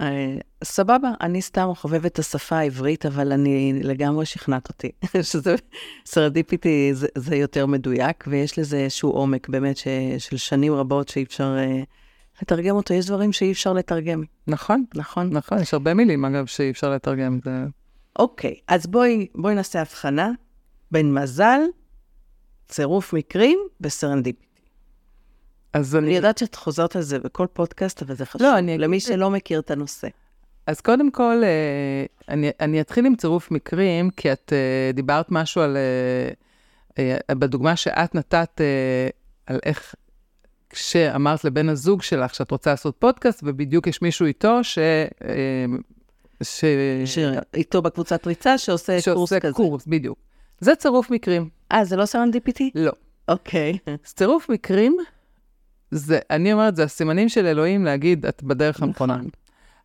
[0.00, 4.90] אה, סבבה, אני סתם חובבת את השפה העברית, אבל אני לגמרי שכנעת אותי,
[5.32, 5.54] שזה
[6.06, 11.22] סרנדיפיטי זה, זה יותר מדויק, ויש לזה איזשהו עומק באמת ש, של שנים רבות שאי
[11.22, 11.86] אפשר אה,
[12.42, 12.94] לתרגם אותו.
[12.94, 14.22] יש דברים שאי אפשר לתרגם.
[14.46, 15.30] נכון, נכון.
[15.32, 17.38] נכון, יש הרבה מילים, אגב, שאי אפשר לתרגם.
[17.44, 17.64] זה...
[18.18, 20.30] אוקיי, אז בואי, בואי נעשה הבחנה
[20.90, 21.60] בין מזל,
[22.68, 24.47] צירוף מקרים וסרנדיפיטי.
[25.72, 26.06] אז אני...
[26.06, 28.78] אני יודעת שאת חוזרת על זה בכל פודקאסט, אבל זה חשוב לא, אני...
[28.78, 30.08] למי שלא מכיר את הנושא.
[30.66, 35.62] אז קודם כל, אה, אני, אני אתחיל עם צירוף מקרים, כי את אה, דיברת משהו
[35.62, 35.76] על,
[36.98, 38.60] אה, בדוגמה שאת נתת,
[39.46, 39.94] על איך,
[40.70, 44.78] כשאמרת לבן הזוג שלך שאת רוצה לעשות פודקאסט, ובדיוק יש מישהו איתו ש...
[46.42, 46.64] ש...
[47.04, 49.40] שאיתו בקבוצת ריצה שעושה, שעושה קורס כזה.
[49.40, 50.18] שעושה קורס, בדיוק.
[50.60, 51.48] זה צירוף מקרים.
[51.72, 52.70] אה, זה לא סרנדיפיטי?
[52.74, 52.92] לא.
[53.28, 53.78] אוקיי.
[53.88, 53.90] אוקיי.
[54.04, 54.96] צירוף מקרים
[55.90, 59.16] זה, אני אומרת, זה הסימנים של אלוהים להגיד, את בדרך הנכונה.
[59.16, 59.28] נכון.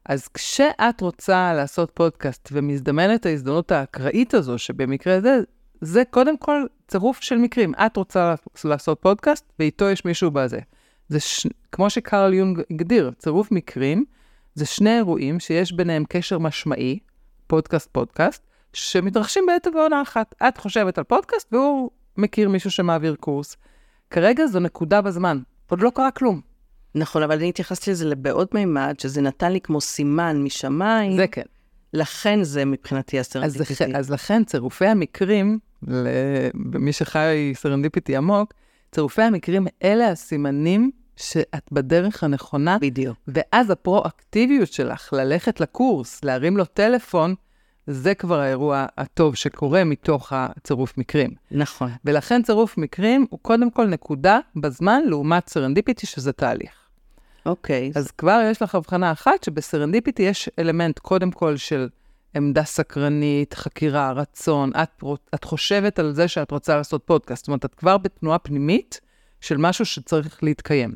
[0.05, 5.39] אז כשאת רוצה לעשות פודקאסט ומזדמנת ההזדמנות האקראית הזו, שבמקרה זה,
[5.81, 7.73] זה קודם כל צירוף של מקרים.
[7.85, 8.35] את רוצה
[8.65, 10.59] לעשות פודקאסט, ואיתו יש מישהו בזה.
[11.09, 11.47] זה ש...
[11.71, 14.05] כמו שקרל יונג הגדיר, צירוף מקרים,
[14.55, 16.99] זה שני אירועים שיש ביניהם קשר משמעי,
[17.47, 20.35] פודקאסט פודקאסט, שמתרחשים בעת ובעונה אחת.
[20.47, 23.57] את חושבת על פודקאסט והוא מכיר מישהו שמעביר קורס.
[24.09, 25.39] כרגע זו נקודה בזמן.
[25.73, 26.41] עוד לא קרה כלום.
[26.95, 31.15] נכון, אבל אני התייחסתי לזה בעוד מימד, שזה נתן לי כמו סימן משמיים.
[31.15, 31.41] זה כן.
[31.93, 33.83] לכן זה מבחינתי אז, הסרנדיפיטי.
[33.87, 35.59] לכ- אז לכן צירופי המקרים,
[36.73, 38.53] למי שחי סרנדיפיטי עמוק,
[38.91, 43.17] צירופי המקרים אלה הסימנים שאת בדרך הנכונה, בדיוק.
[43.27, 47.35] ואז הפרואקטיביות שלך ללכת לקורס, להרים לו טלפון,
[47.87, 51.31] זה כבר האירוע הטוב שקורה מתוך הצירוף מקרים.
[51.51, 51.91] נכון.
[52.05, 56.71] ולכן צירוף מקרים הוא קודם כל נקודה בזמן לעומת סרנדיפיטי, שזה תהליך.
[57.45, 57.91] אוקיי.
[57.95, 61.89] אז כבר יש לך הבחנה אחת, שבסרנדיפיטי יש אלמנט קודם כל של
[62.35, 64.71] עמדה סקרנית, חקירה, רצון.
[64.83, 65.03] את,
[65.35, 67.43] את חושבת על זה שאת רוצה לעשות פודקאסט.
[67.43, 69.01] זאת אומרת, את כבר בתנועה פנימית
[69.41, 70.95] של משהו שצריך להתקיים.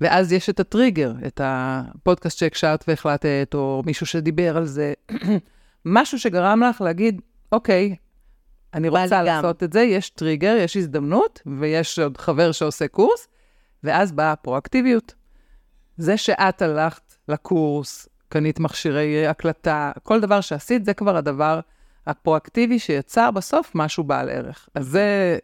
[0.00, 4.92] ואז יש את הטריגר, את הפודקאסט שהקשבת והחלטת, או מישהו שדיבר על זה.
[5.84, 7.20] משהו שגרם לך להגיד,
[7.52, 7.96] אוקיי,
[8.74, 13.28] אני רוצה גם." לעשות את זה, יש טריגר, יש הזדמנות, ויש עוד חבר שעושה קורס,
[13.84, 15.14] ואז באה הפרואקטיביות.
[15.96, 21.60] זה שאת הלכת לקורס, קנית מכשירי הקלטה, כל דבר שעשית, זה כבר הדבר
[22.06, 24.68] הפרואקטיבי שיצר בסוף משהו בעל ערך.
[24.74, 25.38] אז זה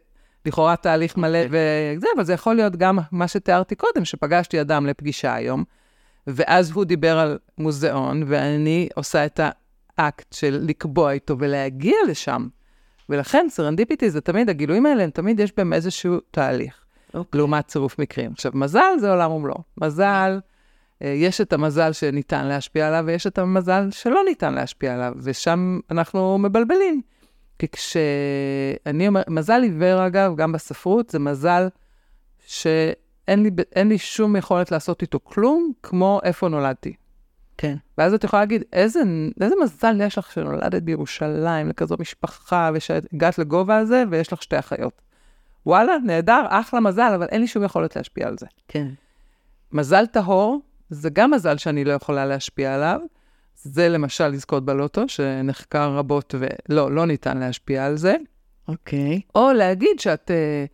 [0.45, 5.33] לכאורה תהליך מלא וזה, אבל זה יכול להיות גם מה שתיארתי קודם, שפגשתי אדם לפגישה
[5.33, 5.63] היום,
[6.27, 9.39] ואז הוא דיבר על מוזיאון, ואני עושה את
[9.99, 12.47] האקט של לקבוע איתו ולהגיע לשם.
[13.09, 16.85] ולכן סרנדיפיטי זה תמיד, הגילויים האלה, הם תמיד יש בהם איזשהו תהליך.
[17.13, 17.37] אוקיי.
[17.37, 18.31] לעומת צירוף מקרים.
[18.31, 19.63] עכשיו, מזל זה עולם ומלואו.
[19.77, 20.39] מזל,
[21.01, 25.79] אה, יש את המזל שניתן להשפיע עליו, ויש את המזל שלא ניתן להשפיע עליו, ושם
[25.91, 27.01] אנחנו מבלבלים.
[27.59, 31.67] כי כשאני אומר, מזל עיוור, אגב, גם בספרות, זה מזל
[32.45, 33.49] שאין לי,
[33.85, 36.93] לי שום יכולת לעשות איתו כלום, כמו איפה נולדתי.
[37.61, 37.75] כן.
[37.97, 38.99] ואז את יכולה להגיד, איזה,
[39.41, 45.01] איזה מזל יש לך שנולדת בירושלים, לכזו משפחה, ושהגעת לגובה הזה, ויש לך שתי אחיות.
[45.65, 48.45] וואלה, נהדר, אחלה מזל, אבל אין לי שום יכולת להשפיע על זה.
[48.67, 48.87] כן.
[49.71, 52.99] מזל טהור, זה גם מזל שאני לא יכולה להשפיע עליו.
[53.55, 58.15] זה למשל לזכות בלוטו, שנחקר רבות ולא, לא ניתן להשפיע על זה.
[58.67, 59.21] אוקיי.
[59.35, 60.65] או להגיד שאת אה,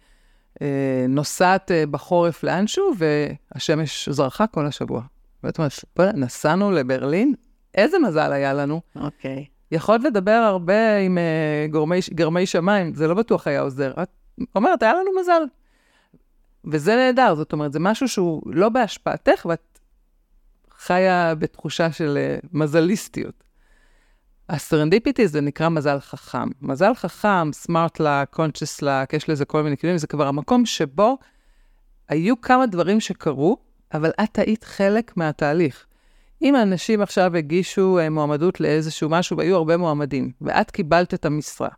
[0.62, 5.02] אה, נוסעת אה, בחורף לאנשהו והשמש זרחה כל השבוע.
[5.44, 7.34] ואת אומרת, "בוא'נה, נסענו לברלין,
[7.76, 8.82] איזה מזל היה לנו.
[8.96, 9.46] אוקיי.
[9.72, 13.94] יכולת לדבר הרבה עם uh, גורמי, גרמי שמיים, זה לא בטוח היה עוזר.
[14.04, 14.10] את
[14.56, 15.42] אומרת, היה לנו מזל.
[16.66, 19.80] וזה נהדר, זאת אומרת, זה משהו שהוא לא בהשפעתך, ואת
[20.78, 23.44] חיה בתחושה של uh, מזליסטיות.
[24.50, 26.50] הסרנדיפיטי זה נקרא מזל חכם.
[26.62, 31.18] מזל חכם, smart luck, conscious luck, יש לזה כל מיני כלים, זה כבר המקום שבו
[32.10, 33.58] היו כמה דברים שקרו,
[33.96, 35.86] אבל את היית חלק מהתהליך.
[36.42, 41.70] אם האנשים עכשיו הגישו אה, מועמדות לאיזשהו משהו, והיו הרבה מועמדים, ואת קיבלת את המשרה,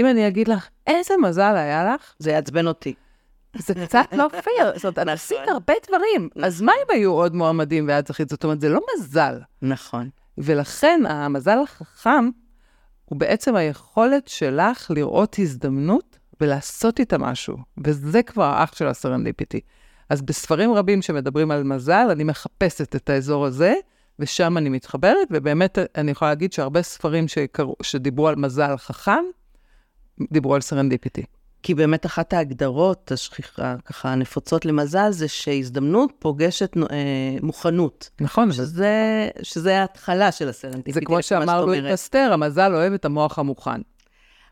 [0.00, 2.94] אם אני אגיד לך, איזה מזל היה לך, זה יעצבן אותי.
[3.56, 4.72] זה קצת לא פייר.
[4.76, 8.28] זאת אומרת, את עשית הרבה דברים, אז מה אם היו עוד מועמדים ואת זכית?
[8.28, 9.40] זאת אומרת, זה לא מזל.
[9.62, 10.10] נכון.
[10.38, 12.28] ולכן המזל החכם
[13.04, 19.60] הוא בעצם היכולת שלך לראות הזדמנות ולעשות איתה משהו, וזה כבר האח של הסרנדיפיטי.
[20.08, 23.74] אז בספרים רבים שמדברים על מזל, אני מחפשת את האזור הזה,
[24.18, 29.24] ושם אני מתחברת, ובאמת אני יכולה להגיד שהרבה ספרים שקראו, שדיברו על מזל חכם,
[30.32, 31.22] דיברו על סרנדיפיטי.
[31.62, 36.96] כי באמת אחת ההגדרות השכיחה, ככה, הנפוצות למזל, זה שהזדמנות פוגשת אה,
[37.42, 38.10] מוכנות.
[38.20, 40.92] נכון, שזה, שזה ההתחלה של הסרנדיפיטי.
[40.92, 43.80] זה כמו שאמרנו את פסטר, המזל אוהב את המוח המוכן.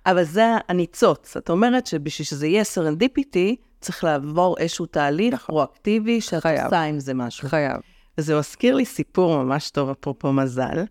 [0.06, 1.36] אבל זה הניצוץ.
[1.36, 5.46] את אומרת שבשביל שזה יהיה סרנדיפיטי, צריך לעבור איזשהו תהליך נכון.
[5.46, 6.64] פרואקטיבי, שאת חייב.
[6.64, 7.48] עושה עם זה משהו.
[7.48, 7.76] חייב.
[8.18, 10.84] וזה מזכיר לי סיפור ממש טוב, אפרופו מזל.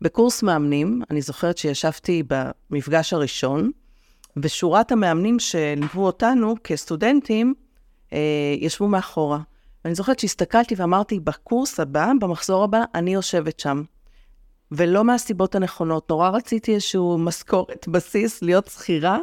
[0.00, 2.22] בקורס מאמנים, אני זוכרת שישבתי
[2.70, 3.70] במפגש הראשון,
[4.36, 7.54] ושורת המאמנים שליוו אותנו כסטודנטים,
[8.12, 8.18] אה,
[8.60, 9.38] ישבו מאחורה.
[9.84, 13.82] ואני זוכרת שהסתכלתי ואמרתי, בקורס הבא, במחזור הבא, אני יושבת שם.
[14.72, 16.10] ולא מהסיבות הנכונות.
[16.10, 19.18] נורא רציתי איזשהו משכורת בסיס, להיות שכירה,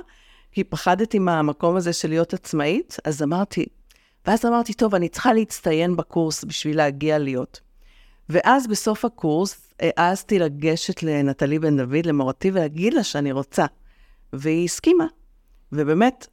[0.51, 3.65] כי פחדתי מהמקום הזה של להיות עצמאית, אז אמרתי,
[4.27, 7.59] ואז אמרתי, טוב, אני צריכה להצטיין בקורס בשביל להגיע להיות.
[8.29, 13.65] ואז בסוף הקורס העזתי לגשת לנטלי בן דוד, למורתי, ולהגיד לה שאני רוצה.
[14.33, 15.05] והיא הסכימה.
[15.71, 16.27] ובאמת,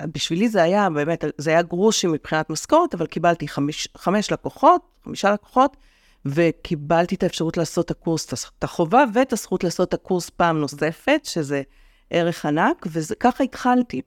[0.00, 5.32] בשבילי זה היה, באמת, זה היה גרושים מבחינת משכורת, אבל קיבלתי חמש, חמש לקוחות, חמישה
[5.32, 5.76] לקוחות,
[6.26, 11.20] וקיבלתי את האפשרות לעשות את הקורס, את החובה ואת הזכות לעשות את הקורס פעם נוספת,
[11.24, 11.62] שזה
[12.10, 14.02] ערך ענק, וככה התחלתי.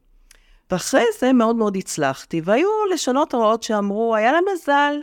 [0.71, 4.95] ואחרי זה מאוד מאוד הצלחתי, והיו לשונות הוראות שאמרו, היה לה מזל,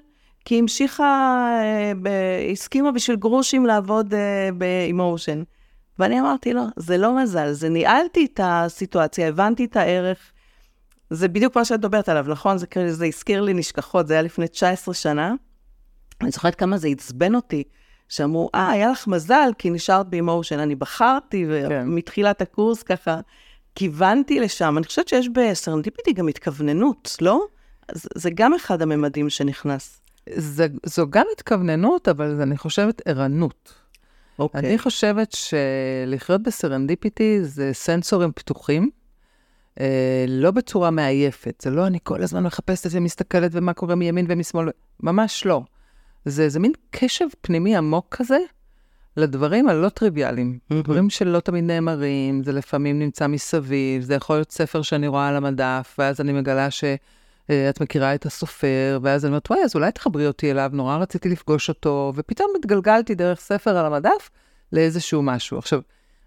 [0.44, 1.48] כי היא המשיכה,
[2.06, 5.42] אה, הסכימה בשביל גרושים לעבוד אה, באימושן.
[5.98, 10.32] ואני אמרתי לו, זה לא מזל, זה ניהלתי את הסיטואציה, הבנתי את הערך,
[11.10, 12.58] זה בדיוק מה שאת מדברת עליו, נכון?
[12.58, 15.34] זה, זה הזכיר לי נשכחות, זה היה לפני 19 שנה.
[16.20, 17.62] אני זוכרת כמה זה עצבן אותי,
[18.08, 20.58] שאמרו, אה, היה לך מזל, כי נשארת באמושן.
[20.58, 21.84] אני בחרתי, כן.
[21.86, 23.20] ומתחילת הקורס ככה
[23.74, 24.78] כיוונתי לשם.
[24.78, 27.46] אני חושבת שיש בסרנדיפיטי גם התכווננות, לא?
[27.92, 30.00] זה, זה גם אחד הממדים שנכנס.
[30.34, 33.74] זה, זו גם התכווננות, אבל זה, אני חושבת ערנות.
[34.38, 34.60] אוקיי.
[34.60, 38.90] אני חושבת שלחיות בסרנדיפיטי זה סנסורים פתוחים,
[39.80, 41.60] אה, לא בצורה מעייפת.
[41.62, 44.68] זה לא אני כל הזמן מחפשת ומסתכלת ומה קורה מימין ומשמאל,
[45.00, 45.62] ממש לא.
[46.24, 48.38] זה, זה מין קשב פנימי עמוק כזה
[49.16, 50.58] לדברים הלא טריוויאליים.
[50.70, 50.82] מהמם.
[50.82, 55.36] דברים שלא תמיד נאמרים, זה לפעמים נמצא מסביב, זה יכול להיות ספר שאני רואה על
[55.36, 60.26] המדף, ואז אני מגלה שאת מכירה את הסופר, ואז אני אומרת, וואי, אז אולי תחברי
[60.26, 64.30] אותי אליו, נורא רציתי לפגוש אותו, ופתאום התגלגלתי דרך ספר על המדף
[64.72, 65.58] לאיזשהו משהו.
[65.58, 65.80] עכשיו,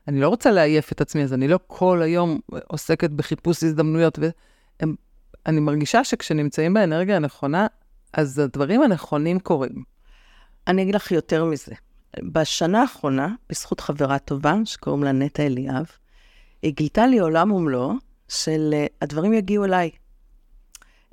[0.08, 4.20] אני לא רוצה לעייף את עצמי, אז אני לא כל היום עוסקת בחיפוש הזדמנויות,
[5.46, 7.68] ואני מרגישה שכשנמצאים באנרגיה הנכונה,
[8.14, 9.84] אז הדברים הנכונים קורים.
[10.68, 11.76] אני אגיד לך יותר מזה.
[12.20, 15.86] בשנה האחרונה, בזכות חברה טובה, שקוראים לה נטע אליאב,
[16.62, 17.94] היא גילתה לי עולם ומלואו
[18.28, 19.90] של uh, הדברים יגיעו אליי.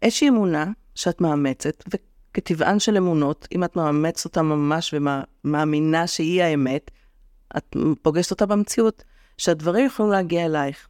[0.03, 4.95] איזושהי אמונה שאת מאמצת, וכטבען של אמונות, אם את מאמצת אותה ממש
[5.45, 6.91] ומאמינה שהיא האמת,
[7.57, 9.05] את פוגשת אותה במציאות,
[9.39, 10.89] שהדברים יכולים להגיע אלייך.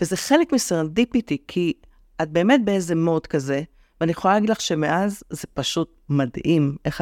[0.00, 1.72] וזה חלק מסרנדיפיטי, כי
[2.22, 3.62] את באמת באיזה מוד כזה,
[4.00, 6.92] ואני יכולה להגיד לך שמאז זה פשוט מדהים את...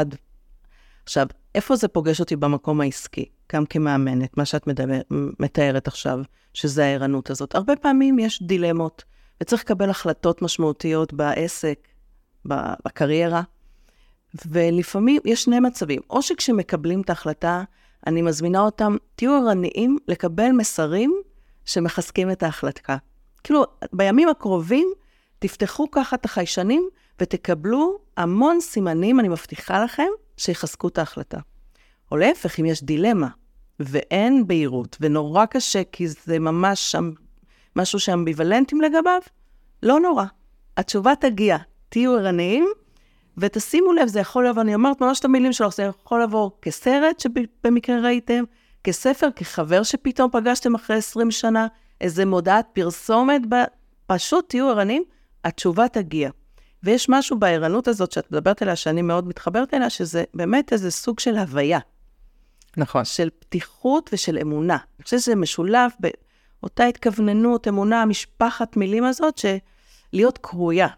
[1.05, 5.01] עכשיו, איפה זה פוגש אותי במקום העסקי, גם כמאמנת, מה שאת מדבר,
[5.41, 6.21] מתארת עכשיו,
[6.55, 7.55] שזה הערנות הזאת.
[7.55, 9.05] הרבה פעמים יש דילמות,
[9.43, 11.89] וצריך לקבל החלטות משמעותיות בעסק,
[12.45, 13.43] בקריירה,
[14.47, 16.01] ולפעמים יש שני מצבים.
[16.11, 17.65] או שכשמקבלים את ההחלטה,
[18.07, 21.15] אני מזמינה אותם, תהיו ערניים לקבל מסרים
[21.65, 22.97] שמחזקים את ההחלטה.
[23.45, 24.89] כאילו, בימים הקרובים,
[25.38, 26.88] תפתחו ככה את החיישנים
[27.20, 31.38] ותקבלו המון סימנים, אני מבטיחה לכם, שיחזקו את ההחלטה.
[32.12, 33.29] או להפך, אם יש דילמה
[33.81, 37.11] ואין בהירות, ונורא קשה כי זה ממש שם,
[37.77, 39.20] משהו שאמביוולנטים לגביו,
[39.83, 40.25] לא נורא.
[40.77, 41.57] התשובה תגיע,
[41.88, 42.66] תהיו ערניים,
[43.38, 47.20] ותשימו לב, זה יכול לבוא, אני אומרת ממש את המילים שלך, זה יכול לבוא כסרט
[47.20, 48.44] שבמקרה ראיתם,
[48.85, 51.66] כספר, כחבר שפתאום פגשתם אחרי 20 שנה,
[52.01, 53.42] איזה מודעת פרסומת,
[54.07, 55.03] פשוט תהיו ערניים,
[55.47, 56.31] התשובה תגיע.
[56.83, 61.21] ויש משהו בערנות הזאת שאת מדברת עליה, שאני מאוד מתחברת אליה, שזה באמת איזה סוג
[61.21, 61.79] של הוויה.
[62.77, 63.05] נכון.
[63.05, 64.75] של פתיחות ושל אמונה.
[64.75, 65.91] אני חושבת שזה משולב
[66.61, 70.89] באותה התכווננות, אמונה, משפחת מילים הזאת, שלהיות קרויה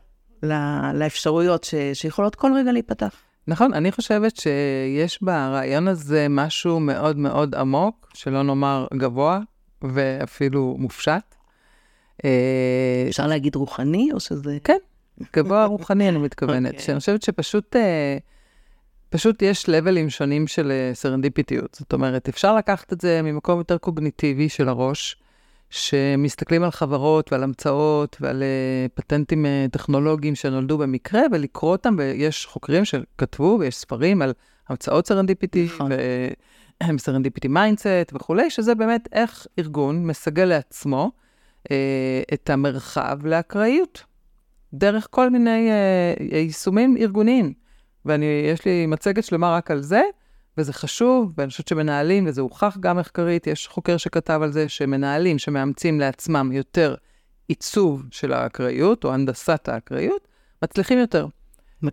[0.95, 1.75] לאפשרויות ש...
[1.95, 3.15] שיכולות כל רגע להיפתח.
[3.47, 9.41] נכון, אני חושבת שיש ברעיון הזה משהו מאוד מאוד עמוק, שלא נאמר גבוה,
[9.83, 11.38] ואפילו מופשט.
[13.09, 14.59] אפשר להגיד רוחני, או שזה...
[14.65, 14.79] כן,
[15.37, 16.75] גבוה רוחני, אני מתכוונת.
[16.75, 16.83] Okay.
[16.83, 17.77] שאני חושבת שפשוט
[19.11, 21.75] פשוט יש לבלים שונים של סרנדיפיטיות.
[21.81, 25.17] זאת אומרת, אפשר לקחת את זה ממקום יותר קוגניטיבי של הראש,
[25.71, 28.43] שמסתכלים על חברות ועל המצאות ועל
[28.95, 34.33] פטנטים טכנולוגיים שנולדו במקרה, ולקרוא אותם, ויש חוקרים שכתבו, ויש ספרים על
[34.69, 35.91] המצאות סרנדיפיטי, נכון.
[36.95, 41.11] ו serendipity mindset וכולי, שזה באמת איך ארגון מסגל לעצמו
[42.35, 44.05] את המרחב לאקראיות.
[44.75, 47.53] דרך כל מיני אה, יישומים ארגוניים.
[48.07, 50.03] ויש לי מצגת שלמה רק על זה,
[50.59, 55.39] וזה חשוב, ואני חושבת שמנהלים, וזה הוכח גם מחקרית, יש חוקר שכתב על זה, שמנהלים
[55.39, 56.95] שמאמצים לעצמם יותר
[57.49, 60.29] עיצוב של האקראיות, או הנדסת האקראיות,
[60.63, 61.27] מצליחים יותר.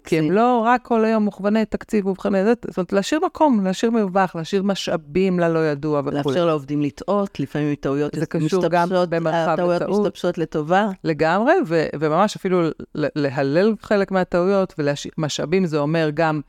[0.03, 3.91] כי הם לא רק כל היום מוכווני תקציב ומוכווני זה, זאת אומרת, להשאיר מקום, להשאיר
[3.91, 6.11] מרווח, להשאיר משאבים ללא ידוע וכו'.
[6.11, 10.89] לאפשר לעובדים לטעות, לפעמים טעויות זה קשור גם במרחב הטעויות משתבשות לטובה.
[11.03, 12.61] לגמרי, ו- וממש אפילו
[12.95, 16.41] להלל חלק מהטעויות ולהשאיר משאבים, זה אומר גם,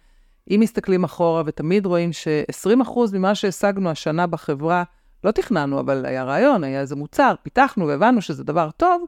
[0.51, 4.83] אם מסתכלים אחורה ותמיד רואים ש-20% ממה שהשגנו השנה בחברה,
[5.25, 9.05] לא תכננו, אבל היה רעיון, היה איזה מוצר, פיתחנו והבנו שזה דבר טוב,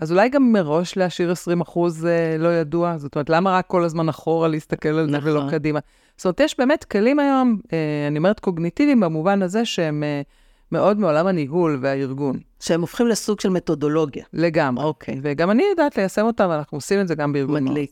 [0.00, 3.84] אז אולי גם מראש להשאיר 20 אחוז אה, לא ידוע, זאת אומרת, למה רק כל
[3.84, 5.30] הזמן אחורה להסתכל על זה נכון.
[5.30, 5.80] ולא קדימה?
[6.16, 10.22] זאת אומרת, יש באמת כלים היום, אה, אני אומרת קוגניטיביים במובן הזה שהם אה,
[10.72, 12.38] מאוד מעולם הניהול והארגון.
[12.60, 14.24] שהם הופכים לסוג של מתודולוגיה.
[14.32, 14.84] לגמרי.
[14.84, 15.20] אוקיי.
[15.22, 17.64] וגם אני יודעת ליישם אותם, ואנחנו עושים את זה גם בארגון.
[17.64, 17.90] מדליק.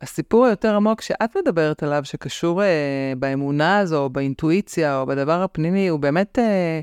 [0.00, 5.88] הסיפור היותר עמוק שאת מדברת עליו, שקשור אה, באמונה הזו, או באינטואיציה, או בדבר הפנימי,
[5.88, 6.38] הוא באמת...
[6.38, 6.80] אה,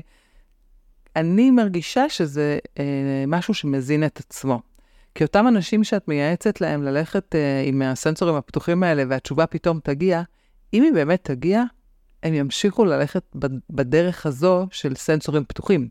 [1.16, 4.60] אני מרגישה שזה אה, משהו שמזין את עצמו.
[5.14, 10.22] כי אותם אנשים שאת מייעצת להם ללכת אה, עם הסנסורים הפתוחים האלה, והתשובה פתאום תגיע,
[10.74, 11.62] אם היא באמת תגיע,
[12.22, 13.22] הם ימשיכו ללכת
[13.70, 15.88] בדרך הזו של סנסורים פתוחים.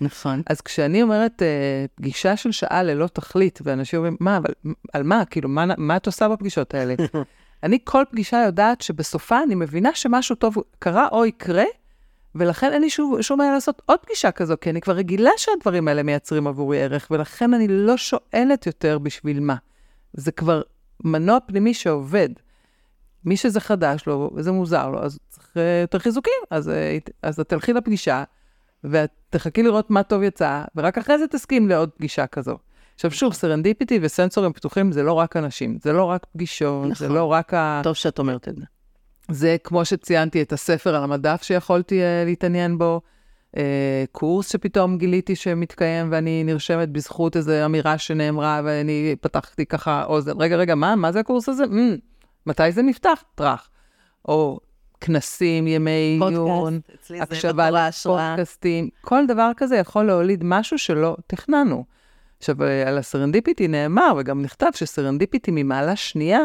[0.00, 0.42] נכון.
[0.46, 4.50] אז כשאני אומרת אה, פגישה של שעה ללא תכלית, ואנשים אומרים, מה, אבל
[4.92, 5.24] על מה?
[5.24, 6.94] כאילו, מה, מה את עושה בפגישות האלה?
[7.62, 11.64] אני כל פגישה יודעת שבסופה אני מבינה שמשהו טוב קרה או יקרה,
[12.34, 15.88] ולכן אין לי שום, שום בעיה לעשות עוד פגישה כזו, כי אני כבר רגילה שהדברים
[15.88, 19.56] האלה מייצרים עבורי ערך, ולכן אני לא שואלת יותר בשביל מה.
[20.12, 20.62] זה כבר
[21.04, 22.28] מנוע פנימי שעובד.
[23.24, 26.32] מי שזה חדש לו וזה מוזר לו, אז צריך אה, יותר חיזוקים.
[26.50, 28.24] אז, אה, אז את תלכי לפגישה,
[28.84, 32.58] ואת תחכי לראות מה טוב יצא, ורק אחרי זה תסכים לעוד פגישה כזו.
[32.94, 36.94] עכשיו שוב, סרנדיפיטי וסנסורים פתוחים זה לא רק אנשים, זה לא רק פגישות, נכון.
[36.94, 37.80] זה לא רק ה...
[37.84, 38.64] טוב שאת אומרת את זה.
[39.28, 43.00] זה כמו שציינתי את הספר על המדף שיכולתי אה, להתעניין בו,
[43.56, 43.58] אה,
[44.12, 50.56] קורס שפתאום גיליתי שמתקיים ואני נרשמת בזכות איזו אמירה שנאמרה ואני פתחתי ככה אוזן, רגע,
[50.56, 51.64] רגע, מה, מה זה הקורס הזה?
[51.64, 51.98] אממ,
[52.46, 53.24] מתי זה נפתח?
[53.34, 53.70] טראח.
[54.28, 54.60] או
[55.00, 56.80] כנסים, ימי עיון,
[57.20, 61.84] הקשבה לפודקאסטים, כל דבר כזה יכול להוליד משהו שלא תכננו.
[62.38, 62.56] עכשיו,
[62.86, 66.40] על הסרנדיפיטי נאמר, וגם נכתב, שסרנדיפיטי ממעלה שנייה,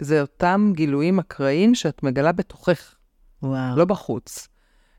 [0.00, 2.94] זה אותם גילויים אקראיים שאת מגלה בתוכך,
[3.42, 3.76] וואו.
[3.76, 4.48] לא בחוץ.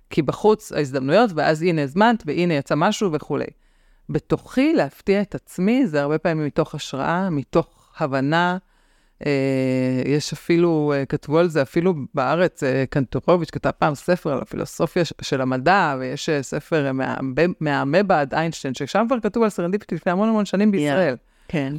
[0.09, 3.45] כי בחוץ ההזדמנויות, ואז הנה הזמנת, והנה יצא משהו וכולי.
[4.09, 8.57] בתוכי להפתיע את עצמי, זה הרבה פעמים מתוך השראה, מתוך הבנה.
[9.25, 14.39] אה, יש אפילו, אה, כתבו על זה אפילו בארץ, אה, קנטורוביץ' כתב פעם ספר על
[14.41, 16.91] הפילוסופיה של המדע, ויש אה, ספר
[17.59, 21.13] מהאמבה עד איינשטיין, ששם כבר כתוב על סרנדיפיטי לפני המון המון שנים בישראל.
[21.13, 21.73] Yeah, כן.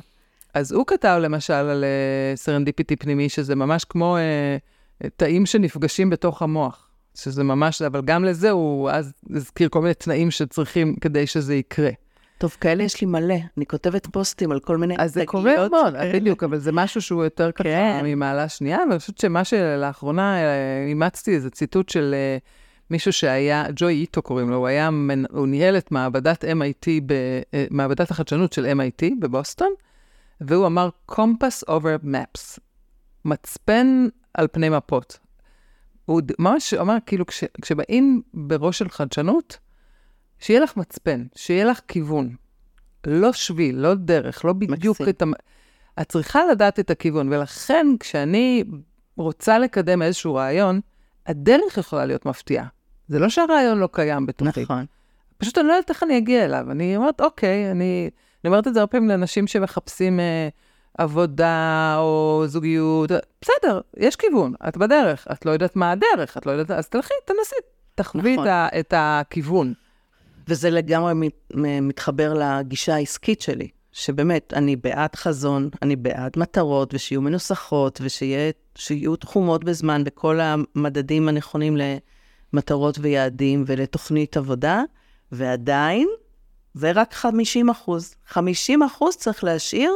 [0.55, 6.43] אז הוא כתב למשל על אה, סרנדיפיטי פנימי, שזה ממש כמו אה, תאים שנפגשים בתוך
[6.43, 6.89] המוח.
[7.15, 11.91] שזה ממש, אבל גם לזה הוא אז הזכיר כל מיני תנאים שצריכים כדי שזה יקרה.
[12.39, 13.35] טוב, כאלה יש לי מלא.
[13.57, 17.25] אני כותבת פוסטים על כל מיני אז זה קורה המון, בדיוק, אבל זה משהו שהוא
[17.25, 18.01] יותר ככה כן.
[18.05, 22.37] ממעלה שנייה, ואני חושבת שמה שלאחרונה אה, אימצתי, זה ציטוט של אה,
[22.91, 24.91] מישהו שהיה, ג'וי איטו קוראים לו, הוא היה,
[25.31, 27.13] הוא ניהל את מעבדת MIT, ב,
[27.55, 29.73] אה, מעבדת החדשנות של MIT בבוסטון,
[30.47, 32.59] והוא אמר Compass over Maps,
[33.25, 35.19] מצפן על פני מפות.
[36.05, 39.59] הוא ממש אמר, כאילו, כש, כשבאים בראש של חדשנות,
[40.39, 42.35] שיהיה לך מצפן, שיהיה לך כיוון.
[43.07, 45.09] לא שביל, לא דרך, לא בדיוק מקסים.
[45.09, 45.27] את ה...
[46.01, 48.65] את צריכה לדעת את הכיוון, ולכן כשאני
[49.17, 50.81] רוצה לקדם איזשהו רעיון,
[51.27, 52.67] הדרך יכולה להיות מפתיעה.
[53.09, 54.63] זה לא שהרעיון לא קיים בתוכי.
[54.63, 54.87] נכון.
[55.39, 56.71] פשוט אני לא יודעת איך אני אגיע אליו.
[56.71, 58.11] אני אומרת, אוקיי, אני,
[58.45, 60.49] אני אומרת את זה הרבה פעמים לאנשים שמחפשים אה,
[60.99, 63.11] עבודה או זוגיות.
[63.43, 67.15] בסדר, יש כיוון, את בדרך, את לא יודעת מה הדרך, את לא יודעת, אז תלכי,
[67.25, 67.57] תנסי,
[67.95, 68.47] תחווי נכון.
[68.49, 69.73] את, את הכיוון.
[70.49, 77.21] וזה לגמרי מת- מתחבר לגישה העסקית שלי, שבאמת, אני בעד חזון, אני בעד מטרות, ושיהיו
[77.21, 81.77] מנוסחות, ושיהיו תחומות בזמן בכל המדדים הנכונים
[82.53, 84.83] למטרות ויעדים ולתוכנית עבודה,
[85.33, 86.09] ועדיין,
[86.75, 88.15] זה רק 50 אחוז.
[88.27, 89.93] 50 אחוז צריך להשאיר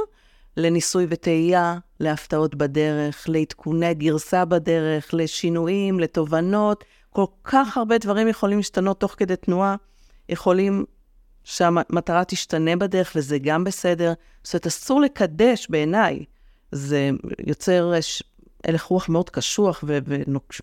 [0.56, 6.84] לניסוי וטעייה, להפתעות בדרך, לעדכוני גרסה בדרך, לשינויים, לתובנות.
[7.10, 9.76] כל כך הרבה דברים יכולים להשתנות תוך כדי תנועה.
[10.28, 10.84] יכולים
[11.44, 14.12] שהמטרה תשתנה בדרך, וזה גם בסדר.
[14.42, 16.24] זאת אומרת, אסור לקדש בעיניי.
[16.72, 17.10] זה
[17.46, 17.92] יוצר
[18.64, 19.84] הלך רוח מאוד קשוח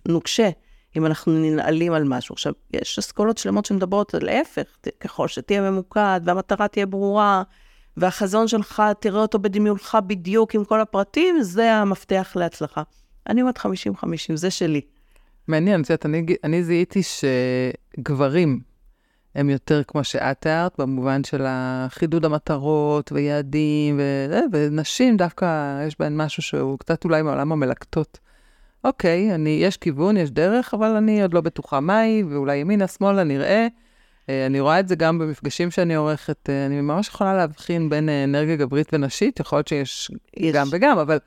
[0.05, 0.49] ונוקשה,
[0.97, 2.33] אם אנחנו ננעלים על משהו.
[2.33, 7.43] עכשיו, יש אסכולות שלמות שמדברות על להפך, ת- ככל שתהיה ממוקד, והמטרה תהיה ברורה,
[7.97, 12.83] והחזון שלך, תראה אותו בדמיונך בדיוק עם כל הפרטים, זה המפתח להצלחה.
[13.29, 13.65] אני אומרת 50-50,
[14.35, 14.81] זה שלי.
[15.47, 18.59] מעניין, את יודעת, אני, אני זיהיתי שגברים
[19.35, 21.45] הם יותר כמו שאת תיארת, במובן של
[21.89, 24.29] חידוד המטרות ויעדים, ו...
[24.51, 25.45] ונשים דווקא
[25.87, 28.19] יש בהן משהו שהוא קצת אולי מעולם המלקטות.
[28.83, 33.23] אוקיי, אני, יש כיוון, יש דרך, אבל אני עוד לא בטוחה מהי, ואולי ימינה, שמאלה,
[33.23, 33.67] נראה.
[34.29, 38.09] אה, אני רואה את זה גם במפגשים שאני עורכת, אה, אני ממש יכולה להבחין בין
[38.09, 40.55] אה, אנרגיה גברית ונשית, יכול להיות שיש יש.
[40.55, 41.17] גם וגם, אבל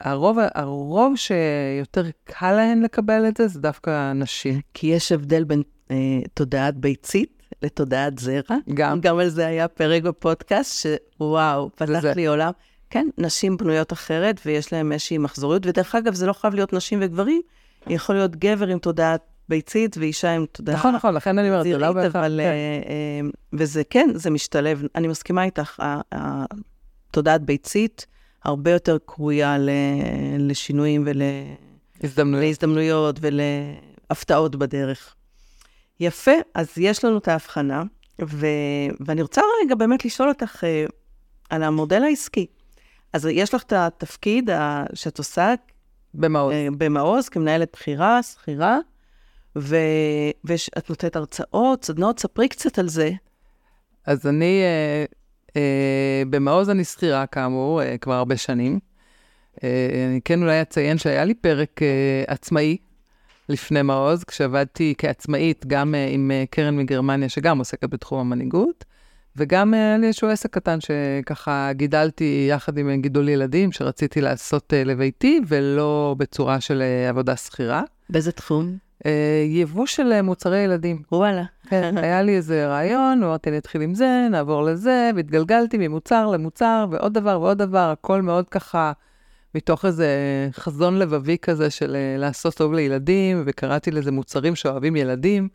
[0.00, 4.60] הרוב, הרוב שיותר קל להן לקבל את זה, זה דווקא נשים.
[4.74, 5.96] כי יש הבדל בין אה,
[6.34, 8.56] תודעת ביצית לתודעת זרע.
[8.74, 9.00] גם.
[9.00, 10.86] גם על זה היה פרק בפודקאסט,
[11.18, 12.12] שוואו, פתח זה.
[12.16, 12.52] לי עולם.
[12.90, 16.98] כן, נשים בנויות אחרת, ויש להן איזושהי מחזוריות, ודרך אגב, זה לא חייב להיות נשים
[17.02, 17.42] וגברים,
[17.86, 21.78] יכול להיות גבר עם תודעת ביצית ואישה עם תודעה נכון, נכון, לכן אני אומרת, זה
[21.78, 22.16] לא בהכרח...
[22.16, 22.40] אבל...
[22.42, 22.48] כן.
[22.48, 24.82] אה, אה, וזה כן, זה משתלב.
[24.94, 25.82] אני מסכימה איתך,
[27.10, 28.06] תודעת ביצית
[28.44, 29.56] הרבה יותר קרויה
[30.38, 31.08] לשינויים
[32.02, 32.42] הזדמנויות.
[32.42, 35.14] ולהזדמנויות ולהפתעות בדרך.
[36.00, 37.82] יפה, אז יש לנו את ההבחנה,
[38.24, 38.46] ו...
[39.00, 40.86] ואני רוצה רגע באמת לשאול אותך אה,
[41.50, 42.46] על המודל העסקי.
[43.16, 44.50] אז יש לך את התפקיד
[44.94, 45.54] שאת עושה
[46.14, 46.52] במעוז.
[46.52, 48.78] אה, במעוז כמנהלת בכירה, שכירה,
[49.58, 49.76] ו...
[50.44, 53.10] ואת נותנת הרצאות, סדנאות, ספרי קצת על זה.
[54.06, 55.04] אז אני, אה,
[55.56, 58.78] אה, במעוז אני שכירה כאמור, אה, כבר הרבה שנים.
[59.64, 62.76] אה, אני כן אולי אציין שהיה לי פרק אה, עצמאי
[63.48, 68.84] לפני מעוז, כשעבדתי כעצמאית גם אה, עם אה, קרן מגרמניה, שגם עוסקת בתחום המנהיגות,
[69.36, 74.20] וגם אה, היה לי איזשהו עסק קטן שככה גידלתי יחד עם אה, גידול ילדים, שרציתי
[74.20, 77.82] לעשות אה, לביתי, ולא בצורה של אה, עבודה שכירה.
[78.10, 78.76] באיזה תחום?
[79.06, 81.02] אה, יבוא של אה, מוצרי ילדים.
[81.12, 81.44] וואלה.
[81.68, 86.86] כן, היה לי איזה רעיון, אמרתי, אני אתחיל עם זה, נעבור לזה, והתגלגלתי ממוצר למוצר,
[86.90, 88.92] ועוד דבר ועוד דבר, הכל מאוד ככה,
[89.54, 90.08] מתוך איזה
[90.52, 95.48] חזון לבבי כזה של אה, לעשות טוב לילדים, וקראתי לזה מוצרים שאוהבים ילדים,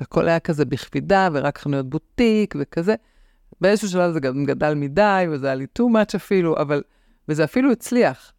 [0.00, 2.94] והכל היה כזה בכבידה, ורק חנויות בוטיק וכזה.
[3.60, 6.82] באיזשהו שלב זה גם גדל מדי, וזה היה לי too much אפילו, אבל,
[7.28, 8.32] וזה אפילו הצליח.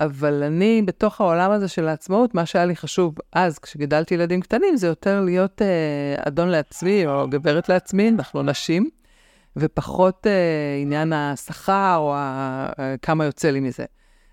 [0.00, 4.76] אבל אני, בתוך העולם הזה של העצמאות, מה שהיה לי חשוב אז, כשגידלתי ילדים קטנים,
[4.76, 8.90] זה יותר להיות אה, אדון לעצמי, או גברת לעצמי, אנחנו נשים,
[9.56, 13.84] ופחות אה, עניין השכר, או ה, אה, כמה יוצא לי מזה.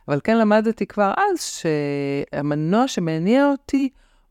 [0.07, 3.89] אבל כן למדתי כבר אז שהמנוע שמניע אותי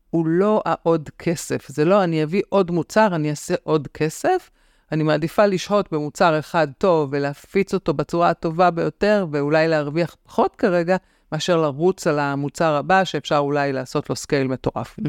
[0.09, 1.67] הוא לא העוד כסף.
[1.67, 4.49] זה לא אני אביא עוד מוצר, אני אעשה עוד כסף.
[4.91, 10.97] אני מעדיפה לשהות במוצר אחד טוב ולהפיץ אותו בצורה הטובה ביותר, ואולי להרוויח פחות כרגע,
[11.31, 14.99] מאשר לרוץ על המוצר הבא, שאפשר אולי לעשות לו scale מטורף.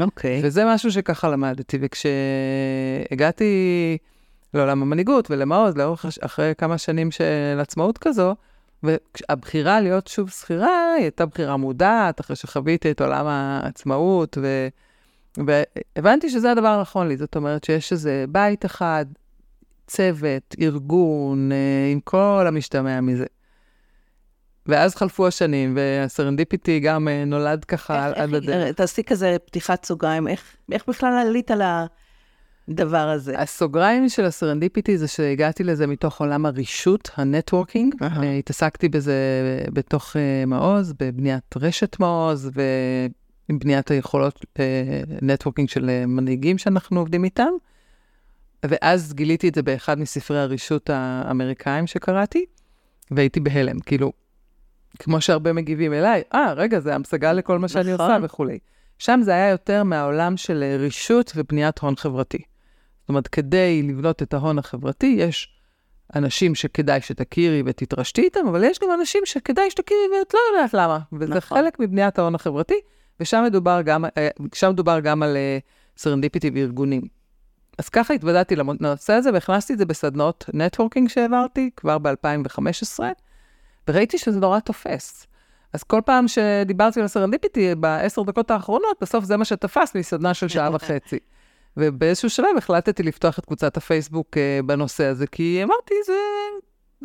[0.00, 0.40] אוקיי.
[0.44, 3.52] וזה משהו שככה למדתי, וכשהגעתי
[4.54, 8.34] לעולם המנהיגות ולמעוז, לאורך, הש- אחרי כמה שנים של עצמאות כזו,
[8.82, 14.68] והבחירה להיות שוב שכירה, היא הייתה בחירה מודעת, אחרי שחוויתי את עולם העצמאות, ו...
[15.46, 19.04] והבנתי שזה הדבר הנכון לי, זאת אומרת שיש איזה בית אחד,
[19.86, 21.56] צוות, ארגון, אה,
[21.92, 23.26] עם כל המשתמע מזה.
[24.66, 28.74] ואז חלפו השנים, והסרנדיפיטי גם אה, נולד ככה איך- איך- הדרך.
[28.76, 31.62] תעשי כזה פתיחת סוגריים, איך- איך בכלל עלית על
[32.68, 33.38] הדבר הזה?
[33.38, 37.94] הסוגריים של הסרנדיפיטי זה שהגעתי לזה מתוך עולם הרישות, הנטוורקינג.
[38.02, 39.14] אה, התעסקתי בזה
[39.72, 44.44] בתוך אה, מעוז, בבניית רשת מעוז ועם בניית היכולות
[45.22, 47.50] נטוורקינג של אה, מנהיגים שאנחנו עובדים איתם.
[48.68, 52.44] ואז גיליתי את זה באחד מספרי הרישות האמריקאים שקראתי,
[53.10, 54.12] והייתי בהלם, כאילו,
[54.98, 58.10] כמו שהרבה מגיבים אליי, אה, רגע, זה המשגה לכל מה שאני נכון.
[58.10, 58.58] עושה וכולי.
[58.98, 62.42] שם זה היה יותר מהעולם של אה, רישות ובניית הון חברתי.
[63.00, 65.48] זאת אומרת, כדי לבנות את ההון החברתי, יש
[66.14, 70.98] אנשים שכדאי שתכירי ותתרשתי איתם, אבל יש גם אנשים שכדאי שתכירי ואת לא יודעת למה.
[71.12, 71.36] וזה נכון.
[71.36, 71.58] נכון.
[71.58, 72.80] חלק מבניית ההון החברתי,
[73.20, 75.36] ושם מדובר גם, אה, שם מדובר גם על
[75.96, 77.23] סרנדיפיטי וארגונים.
[77.78, 83.00] אז ככה התוודעתי לנושא הזה, והכנסתי את זה בסדנות נטוורקינג שהעברתי כבר ב-2015,
[83.88, 85.26] וראיתי שזה נורא תופס.
[85.72, 90.34] אז כל פעם שדיברתי על הסרנדיפיטי, בעשר דקות האחרונות, בסוף זה מה שתפס לי, סדנה
[90.34, 91.18] של שעה וחצי.
[91.76, 96.12] ובאיזשהו שלב החלטתי לפתוח את קבוצת הפייסבוק אה, בנושא הזה, כי אמרתי, זה...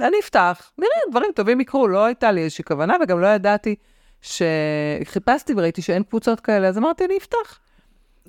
[0.08, 3.76] אני אפתח, נראה, דברים טובים יקרו, לא הייתה לי איזושהי כוונה, וגם לא ידעתי
[4.22, 7.60] שחיפשתי וראיתי שאין קבוצות כאלה, אז אמרתי, אני אפתח.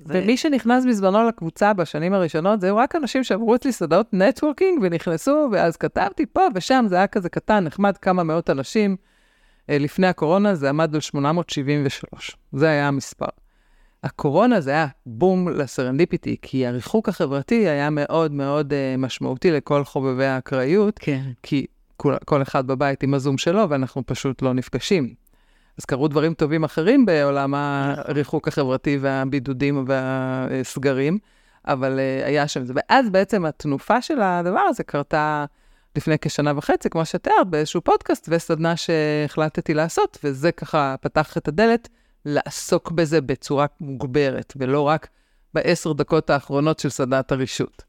[0.05, 5.49] זה- ומי שנכנס בזמנו לקבוצה בשנים הראשונות, זהו רק אנשים שעברו אצלי סדנות נטוורקינג ונכנסו,
[5.53, 8.97] ואז כתבתי פה ושם, זה היה כזה קטן, נחמד, כמה מאות אנשים.
[9.71, 13.27] אה, לפני הקורונה זה עמד על 873, זה היה המספר.
[14.05, 20.25] הקורונה זה היה בום לסרנדיפיטי, כי הריחוק החברתי היה מאוד מאוד uh, משמעותי לכל חובבי
[20.27, 21.23] האקראיות, כן.
[21.43, 25.15] כי כל, כל אחד בבית עם הזום שלו, ואנחנו פשוט לא נפגשים.
[25.81, 31.19] אז קרו דברים טובים אחרים בעולם הריחוק החברתי והבידודים והסגרים,
[31.67, 32.73] אבל uh, היה שם זה.
[32.77, 35.45] ואז בעצם התנופה של הדבר הזה קרתה
[35.97, 41.89] לפני כשנה וחצי, כמו שתיארת, באיזשהו פודקאסט וסדנה שהחלטתי לעשות, וזה ככה פתח את הדלת
[42.25, 45.09] לעסוק בזה בצורה מוגברת, ולא רק
[45.55, 47.83] בעשר דקות האחרונות של סדנת הרישות.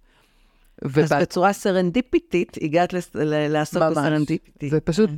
[0.86, 3.16] אז ובא- בצורה סרנדיפיטית הגעת לס-
[3.50, 3.92] לעסוק ממש.
[3.92, 4.70] בסרנדיפיטי.
[4.70, 5.10] זה פשוט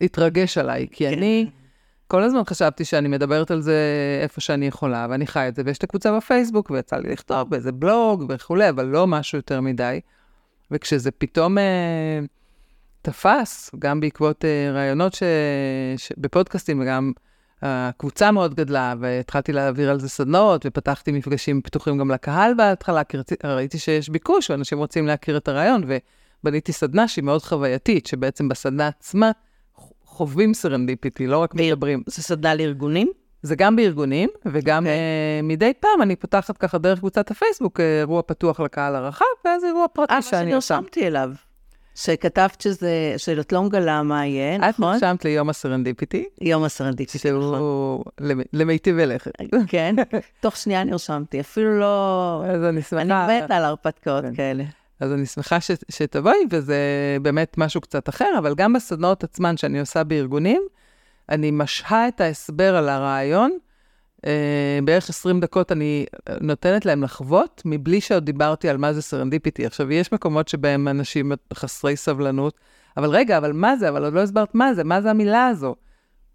[0.00, 1.12] התרגש עליי, כי כן.
[1.16, 1.46] אני
[2.10, 3.76] כל הזמן חשבתי שאני מדברת על זה
[4.22, 7.72] איפה שאני יכולה, ואני חי את זה, ויש את הקבוצה בפייסבוק, ויצא לי לכתוב באיזה
[7.72, 10.00] בלוג וכולי, אבל לא משהו יותר מדי.
[10.70, 12.20] וכשזה פתאום אה,
[13.02, 15.22] תפס, גם בעקבות אה, ראיונות ש...
[15.96, 16.12] ש...
[16.18, 17.12] בפודקאסטים, וגם
[17.62, 23.16] הקבוצה מאוד גדלה, והתחלתי להעביר על זה סדנות, ופתחתי מפגשים פתוחים גם לקהל בהתחלה, כי
[23.16, 23.34] רצי...
[23.44, 25.82] ראיתי שיש ביקוש, ואנשים רוצים להכיר את הרעיון,
[26.42, 29.30] ובניתי סדנה שהיא מאוד חווייתית, שבעצם בסדנה עצמה
[30.20, 32.02] חווים סרנדיפיטי, לא רק מדברים.
[32.06, 33.10] זה סדנה לארגונים?
[33.42, 34.98] זה גם בארגונים, וגם אוקיי.
[34.98, 35.42] אוקיי.
[35.42, 39.64] אה, מדי פעם אני פותחת ככה דרך קבוצת הפייסבוק, אה, אירוע פתוח לקהל הרחב, ואז
[39.64, 40.74] אירוע פרטי אה, מה שאני עושה.
[40.74, 41.30] שנרשמתי אליו.
[41.94, 44.92] שכתבת שזה, שאת לא מגלה מה יהיה, את נכון?
[44.92, 47.58] נרשמת ליום הסרנדיפיטי, יום הסרנדיפיטי, נכון.
[47.58, 49.32] שהוא למ- למיטיבי לכת.
[49.66, 49.94] כן,
[50.42, 52.44] תוך שנייה נרשמתי, אפילו לא...
[52.46, 53.44] אז אני אני.
[53.44, 54.34] מתה על הרפתקאות כן.
[54.34, 54.64] כאלה.
[55.00, 56.78] אז אני שמחה ש, שתבואי, וזה
[57.22, 60.62] באמת משהו קצת אחר, אבל גם בסדנאות עצמן שאני עושה בארגונים,
[61.28, 63.58] אני משהה את ההסבר על הרעיון,
[64.26, 66.06] אה, בערך 20 דקות אני
[66.40, 69.66] נותנת להם לחוות, מבלי שעוד דיברתי על מה זה סרנדיפיטי.
[69.66, 72.54] עכשיו, יש מקומות שבהם אנשים חסרי סבלנות,
[72.96, 73.88] אבל רגע, אבל מה זה?
[73.88, 75.74] אבל עוד לא הסברת מה זה, מה זה המילה הזו?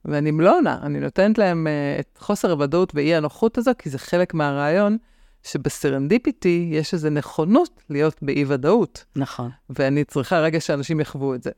[0.06, 4.34] ואני עונה, אני נותנת להם אה, את חוסר הוודאות ואי הנוחות הזו, כי זה חלק
[4.34, 4.98] מהרעיון
[5.46, 9.06] שבסרנדיפיטי יש איזו נכונות להיות באי-ודאות.
[9.16, 9.50] נכון.
[9.70, 11.52] ואני צריכה רגע שאנשים יחוו את זה.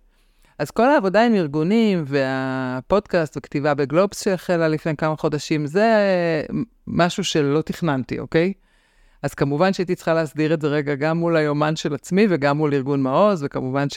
[0.60, 5.88] אז כל העבודה עם ארגונים והפודקאסט וכתיבה בגלובס שהחלה לפני כמה חודשים, זה
[6.88, 8.54] משהו שלא תכננתי, אוקיי?
[9.24, 12.74] אז כמובן שהייתי צריכה להסדיר את זה רגע גם מול היומן של עצמי וגם מול
[12.74, 13.88] ארגון מעוז, וכמובן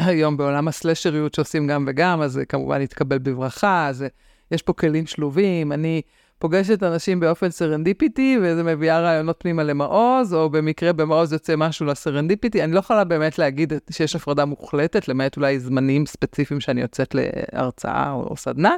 [0.00, 4.04] שהיום בעולם הסלשריות שעושים גם וגם, אז זה כמובן יתקבל בברכה, אז
[4.50, 5.72] יש פה כלים שלובים.
[5.72, 6.02] אני
[6.44, 12.64] פוגשת אנשים באופן סרנדיפיטי, וזה מביאה רעיונות פנימה למעוז, או במקרה במעוז יוצא משהו לסרנדיפיטי.
[12.64, 18.10] אני לא יכולה באמת להגיד שיש הפרדה מוחלטת, למעט אולי זמנים ספציפיים שאני יוצאת להרצאה
[18.10, 18.74] או, או סדנה,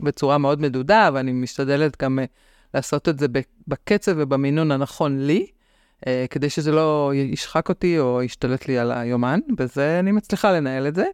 [0.00, 2.22] בצורה מאוד מדודה, ואני משתדלת גם uh,
[2.74, 3.26] לעשות את זה
[3.68, 5.46] בקצב ובמינון הנכון לי,
[6.00, 10.86] uh, כדי שזה לא ישחק אותי או ישתלט לי על היומן, וזה, אני מצליחה לנהל
[10.86, 11.04] את זה.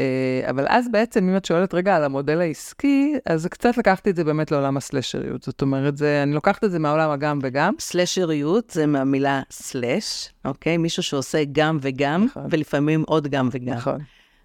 [0.00, 4.16] אה, אבל אז בעצם, אם את שואלת רגע על המודל העסקי, אז קצת לקחתי את
[4.16, 5.42] זה באמת לעולם הסלשריות.
[5.42, 7.74] זאת אומרת, זה, אני לוקחת את זה מהעולם הגם וגם.
[7.80, 10.76] סלשריות זה מהמילה סלש, אוקיי?
[10.76, 12.46] מישהו שעושה גם וגם, נכון.
[12.50, 13.74] ולפעמים עוד גם וגם.
[13.74, 13.98] נכון.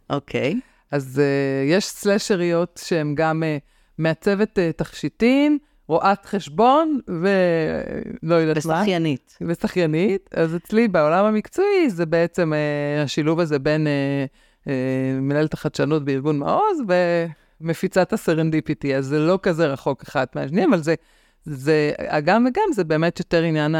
[0.09, 0.59] אוקיי.
[0.91, 3.61] אז uh, יש סלשריות שהן גם uh,
[3.97, 8.73] מעצבת uh, תכשיטים, רואת חשבון ולא יודעת מה.
[8.73, 9.37] ושחיינית.
[9.47, 10.29] ושחיינית.
[10.33, 13.87] אז אצלי בעולם המקצועי זה בעצם uh, השילוב הזה בין...
[13.87, 14.52] Uh,
[15.21, 16.81] מנהלת החדשנות בארגון מעוז,
[17.61, 20.95] ומפיצת הסרנדיפיטי, אז זה לא כזה רחוק אחד מהשני, אבל זה,
[21.43, 23.75] זה, הגם וגם זה באמת יותר עניין.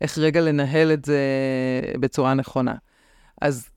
[0.00, 1.20] איך רגע לנהל את זה
[2.00, 2.74] בצורה נכונה.
[3.42, 3.68] אז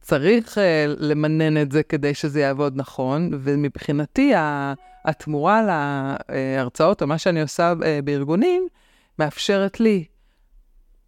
[0.00, 0.60] צריך אה,
[0.98, 4.32] למנן את זה כדי שזה יעבוד נכון, ומבחינתי
[5.04, 5.62] התמורה
[6.28, 7.72] להרצאות, או מה שאני עושה
[8.04, 8.66] בארגונים,
[9.18, 10.04] מאפשרת לי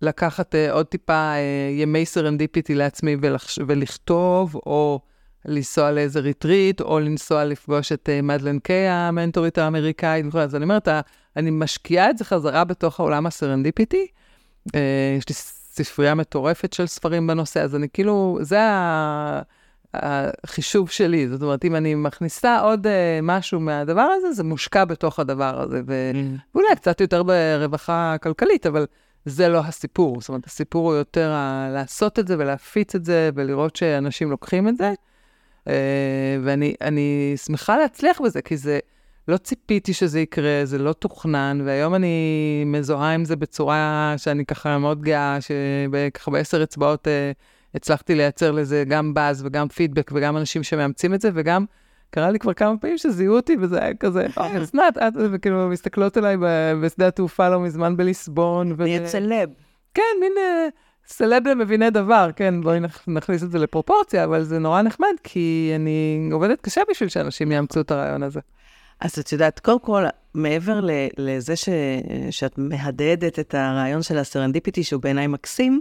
[0.03, 3.59] לקחת אה, עוד טיפה אה, ימי סרנדיפיטי לעצמי ולחש...
[3.67, 5.01] ולכתוב, או
[5.45, 10.89] לנסוע לאיזה ריטריט, או לנסוע לפגוש את אה, מדלן קיי, המנטורית האמריקאית אז אני אומרת,
[11.37, 14.07] אני משקיעה את זה חזרה בתוך העולם הסרנדיפיטי.
[14.69, 14.79] Uh,
[15.19, 15.35] יש לי
[15.85, 19.43] ספרייה מטורפת של ספרים בנושא, אז אני כאילו, זה ה...
[19.95, 21.29] החישוב שלי.
[21.29, 22.91] זאת אומרת, אם אני מכניסה עוד uh,
[23.23, 26.11] משהו מהדבר הזה, זה מושקע בתוך הדבר הזה, ו...
[26.15, 26.41] mm.
[26.55, 28.87] ואולי קצת יותר ברווחה כלכלית, אבל
[29.27, 30.21] זה לא הסיפור.
[30.21, 34.69] זאת אומרת, הסיפור הוא יותר ה- לעשות את זה ולהפיץ את זה ולראות שאנשים לוקחים
[34.69, 34.93] את זה.
[35.65, 35.69] Uh,
[36.45, 38.79] ואני שמחה להצליח בזה, כי זה,
[39.29, 44.79] לא ציפיתי שזה יקרה, זה לא תוכנן, והיום אני מזוהה עם זה בצורה שאני ככה
[44.79, 47.11] מאוד גאה, שככה בעשר אצבעות uh,
[47.75, 51.65] הצלחתי לייצר לזה גם באז וגם פידבק וגם אנשים שמאמצים את זה, וגם
[52.11, 56.37] קרה לי כבר כמה פעמים שזיהו אותי, וזה היה כזה, אסנת, את, וכאילו, מסתכלות עליי
[56.83, 58.73] בשדה התעופה לא מזמן בליסבון.
[58.79, 59.49] נהיה סלב.
[59.95, 60.71] כן, מין uh,
[61.07, 66.29] סלב למביני דבר, כן, בואי נכניס את זה לפרופורציה, אבל זה נורא נחמד, כי אני
[66.33, 68.41] עובדת קשה בשביל שאנשים יאמצו את הרעיון הזה.
[69.01, 70.05] אז את יודעת, קודם כל,
[70.35, 70.81] מעבר
[71.19, 71.69] לזה ש,
[72.31, 75.81] שאת מהדהדת את הרעיון של הסרנדיפיטי, שהוא בעיניי מקסים,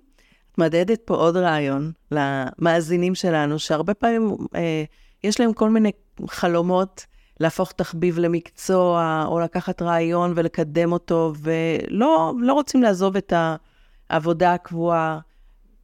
[0.52, 4.84] את מהדהדת פה עוד רעיון למאזינים שלנו, שהרבה פעמים אה,
[5.24, 5.92] יש להם כל מיני
[6.28, 7.06] חלומות
[7.40, 13.34] להפוך תחביב למקצוע, או לקחת רעיון ולקדם אותו, ולא לא רוצים לעזוב את
[14.10, 15.20] העבודה הקבועה,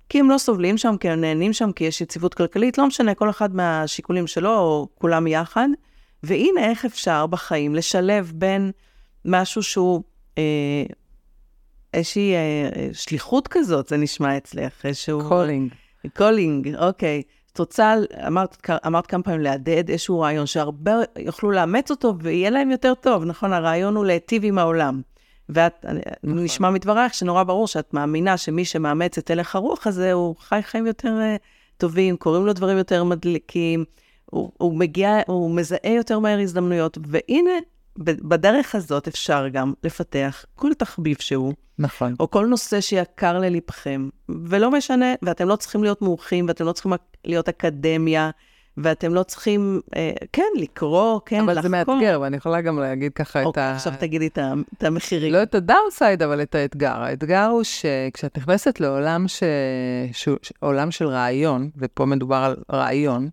[0.10, 3.16] כי הם לא סובלים שם, כי הם נהנים שם, כי יש יציבות כלכלית, לא משנה,
[3.16, 5.68] כל אחד מהשיקולים שלו, או כולם יחד.
[6.24, 8.72] והנה איך אפשר בחיים לשלב בין
[9.26, 10.04] משהו שהוא
[10.38, 10.84] אה,
[11.94, 15.22] איזושהי אה, שליחות כזאת, זה נשמע אצלך, איזשהו...
[15.30, 15.74] calling.
[16.18, 17.22] calling, אוקיי.
[17.54, 17.95] את רוצה,
[18.28, 23.24] אמרת, אמרת כמה פעמים להדהד איזשהו רעיון שהרבה יוכלו לאמץ אותו ויהיה להם יותר טוב,
[23.26, 23.54] נכון?
[23.54, 25.02] הרעיון הוא להיטיב עם העולם.
[25.49, 25.86] ואת,
[26.24, 26.43] נכון.
[26.43, 30.88] נשמע מדברייך שנורא ברור שאת מאמינה שמי שמאמץ את הלך הרוח הזה, הוא חי חיים
[30.88, 31.41] יותר אה,
[31.78, 33.86] טובים, קוראים לו דברים יותר מדליקים,
[34.26, 37.52] הוא, הוא מגיע, הוא מזהה יותר מהר הזדמנויות, והנה,
[37.98, 41.54] בדרך הזאת אפשר גם לפתח כל תחביב שהוא.
[41.80, 42.16] נכון.
[42.20, 46.94] או כל נושא שיקר ללבכם, ולא משנה, ואתם לא צריכים להיות מומחים, ואתם לא צריכים
[47.26, 48.30] להיות אקדמיה,
[48.78, 51.70] ואתם לא צריכים, אה, כן, לקרוא, כן, אבל לחקור.
[51.70, 53.76] אבל זה מאתגר, ואני יכולה גם להגיד ככה אוקיי, את ה...
[53.76, 54.39] עכשיו תגידי את,
[54.78, 55.34] את המחירים.
[55.34, 56.96] לא את הדאונסייד, אבל את האתגר.
[57.04, 59.44] האתגר הוא שכשאת נכנסת לעולם ש...
[60.14, 60.30] ש...
[60.60, 63.30] עולם של רעיון, ופה מדובר על רעיון,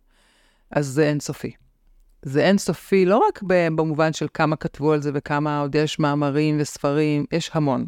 [0.70, 1.52] אז זה אינסופי.
[2.22, 7.24] זה אינסופי לא רק במובן של כמה כתבו על זה וכמה עוד יש מאמרים וספרים,
[7.32, 7.86] יש המון.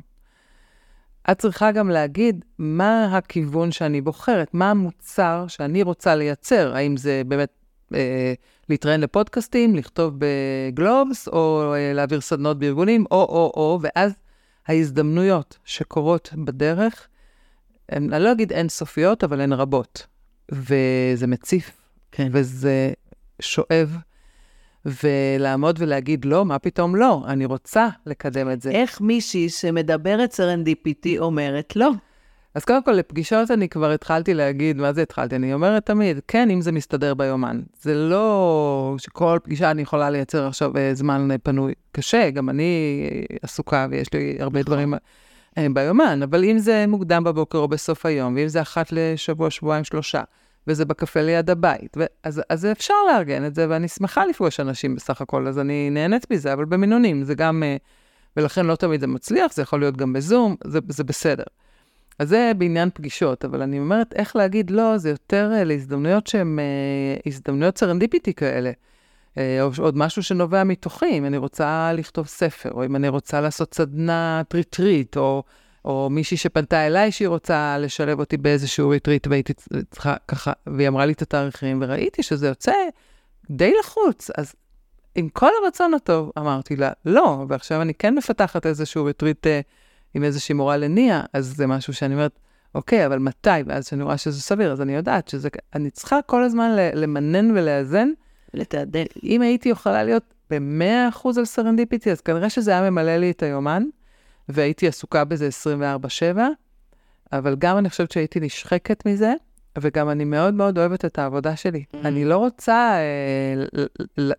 [1.30, 7.22] את צריכה גם להגיד מה הכיוון שאני בוחרת, מה המוצר שאני רוצה לייצר, האם זה
[7.26, 7.50] באמת
[7.94, 8.34] אה,
[8.68, 14.12] להתראיין לפודקאסטים, לכתוב בגלובס, או אה, להעביר סדנות בארגונים, או, או, או, ואז
[14.66, 17.08] ההזדמנויות שקורות בדרך,
[17.88, 20.06] הן, אני לא אגיד אינסופיות, אבל הן רבות.
[20.52, 21.70] וזה מציף,
[22.12, 22.28] כן.
[22.32, 22.92] וזה
[23.40, 23.96] שואב,
[24.86, 27.22] ולעמוד ולהגיד, לא, מה פתאום לא?
[27.26, 28.70] אני רוצה לקדם את זה.
[28.70, 31.90] איך מישהי שמדברת סרנדיפיטי אומרת לא?
[32.54, 35.36] אז קודם כל, לפגישות אני כבר התחלתי להגיד, מה זה התחלתי?
[35.36, 37.60] אני אומרת תמיד, כן, אם זה מסתדר ביומן.
[37.80, 41.72] זה לא שכל פגישה אני יכולה לייצר עכשיו אה, זמן אה, פנוי.
[41.92, 44.72] קשה, גם אני אה, עסוקה ויש לי הרבה נכון.
[44.72, 44.94] דברים
[45.74, 50.22] ביומן, אבל אם זה מוקדם בבוקר או בסוף היום, ואם זה אחת לשבוע, שבועיים, שלושה,
[50.66, 52.04] וזה בקפה ליד הבית, ו-
[52.48, 56.52] אז, אפשר לארגן את זה, ואני שמחה לפגוש אנשים בסך הכל, אז אני נהנית מזה,
[56.52, 57.76] אבל במינונים, זה גם, אה,
[58.36, 61.44] ולכן לא תמיד זה מצליח, זה יכול להיות גם בזום, זה, זה בסדר.
[62.18, 66.58] אז זה בעניין פגישות, אבל אני אומרת, איך להגיד לא, זה יותר אה, להזדמנויות שהן
[66.58, 66.64] אה,
[67.26, 68.70] הזדמנויות סרנדיפיטי כאלה.
[69.36, 73.74] או עוד משהו שנובע מתוכי, אם אני רוצה לכתוב ספר, או אם אני רוצה לעשות
[73.74, 75.42] סדנת ריטריט, או,
[75.84, 79.52] או מישהי שפנתה אליי שהיא רוצה לשלב אותי באיזשהו ריטריט, והייתי
[79.90, 82.72] צריכה ככה, והיא אמרה לי את התאריכים, וראיתי שזה יוצא
[83.50, 84.30] די לחוץ.
[84.38, 84.54] אז
[85.14, 89.60] עם כל הרצון הטוב, אמרתי לה, לא, ועכשיו אני כן מפתחת איזשהו ריטריט אה,
[90.14, 92.38] עם איזושהי מורה לניה, אז זה משהו שאני אומרת,
[92.74, 93.50] אוקיי, אבל מתי?
[93.66, 98.08] ואז כשאני רואה שזה סביר, אז אני יודעת שזה, אני צריכה כל הזמן למנן ולאזן.
[98.54, 99.06] לתעדף.
[99.24, 103.82] אם הייתי יכולה להיות ב-100% על סרנדיפיטי, אז כנראה שזה היה ממלא לי את היומן,
[104.52, 105.48] והייתי עסוקה בזה
[106.32, 106.38] 24/7,
[107.32, 109.32] אבל גם אני חושבת שהייתי נשחקת מזה,
[109.78, 111.84] וגם אני מאוד מאוד אוהבת את העבודה שלי.
[111.92, 111.96] Mm.
[112.04, 113.84] אני לא רוצה אה,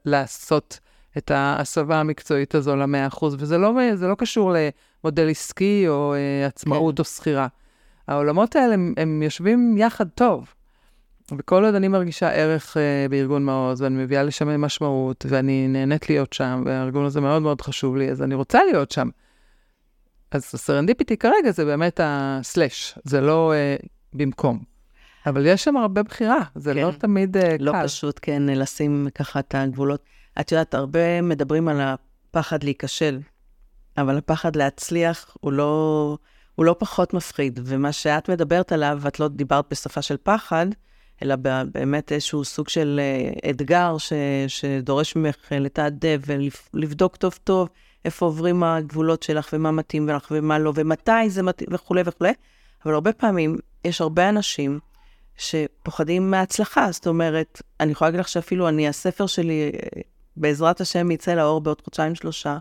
[0.06, 0.80] לעשות
[1.18, 4.54] את ההסבה המקצועית הזו ל-100%, וזה לא, לא קשור
[5.04, 7.00] למודל עסקי או אה, עצמאות כן.
[7.00, 7.48] או שכירה.
[8.08, 10.54] העולמות האלה, הם, הם יושבים יחד טוב.
[11.38, 16.34] וכל עוד אני מרגישה ערך uh, בארגון מעוז, ואני מביאה לשם משמעות, ואני נהנית להיות
[16.34, 19.10] שם, והארגון הזה מאוד מאוד חשוב לי, אז אני רוצה להיות שם.
[20.32, 24.60] אז הסרנדיפיטי כרגע זה באמת הסלאש, זה לא uh, במקום.
[25.26, 26.80] אבל יש שם הרבה בחירה, זה כן.
[26.80, 27.88] לא תמיד uh, לא קל.
[27.88, 30.04] פשוט, כן, לשים ככה את הגבולות.
[30.40, 33.20] את יודעת, הרבה מדברים על הפחד להיכשל,
[33.98, 36.18] אבל הפחד להצליח הוא לא,
[36.56, 37.60] הוא לא פחות מפחיד.
[37.64, 40.66] ומה שאת מדברת עליו, את לא דיברת בשפה של פחד,
[41.24, 41.36] אלא
[41.72, 44.14] באמת איזשהו סוג של אה, אתגר ש,
[44.48, 46.20] שדורש ממך לתעדף
[46.74, 47.70] ולבדוק טוב טוב
[48.06, 52.32] איפה עוברים הגבולות שלך ומה מתאים לך ומה לא, ומתי זה מתאים וכולי וכולי.
[52.86, 54.80] אבל הרבה פעמים יש הרבה אנשים
[55.38, 56.92] שפוחדים מהצלחה.
[56.92, 59.72] זאת אומרת, אני יכולה להגיד לך שאפילו אני, הספר שלי,
[60.38, 62.58] בעזרת השם, יצא לאור בעוד חודשיים-שלושה,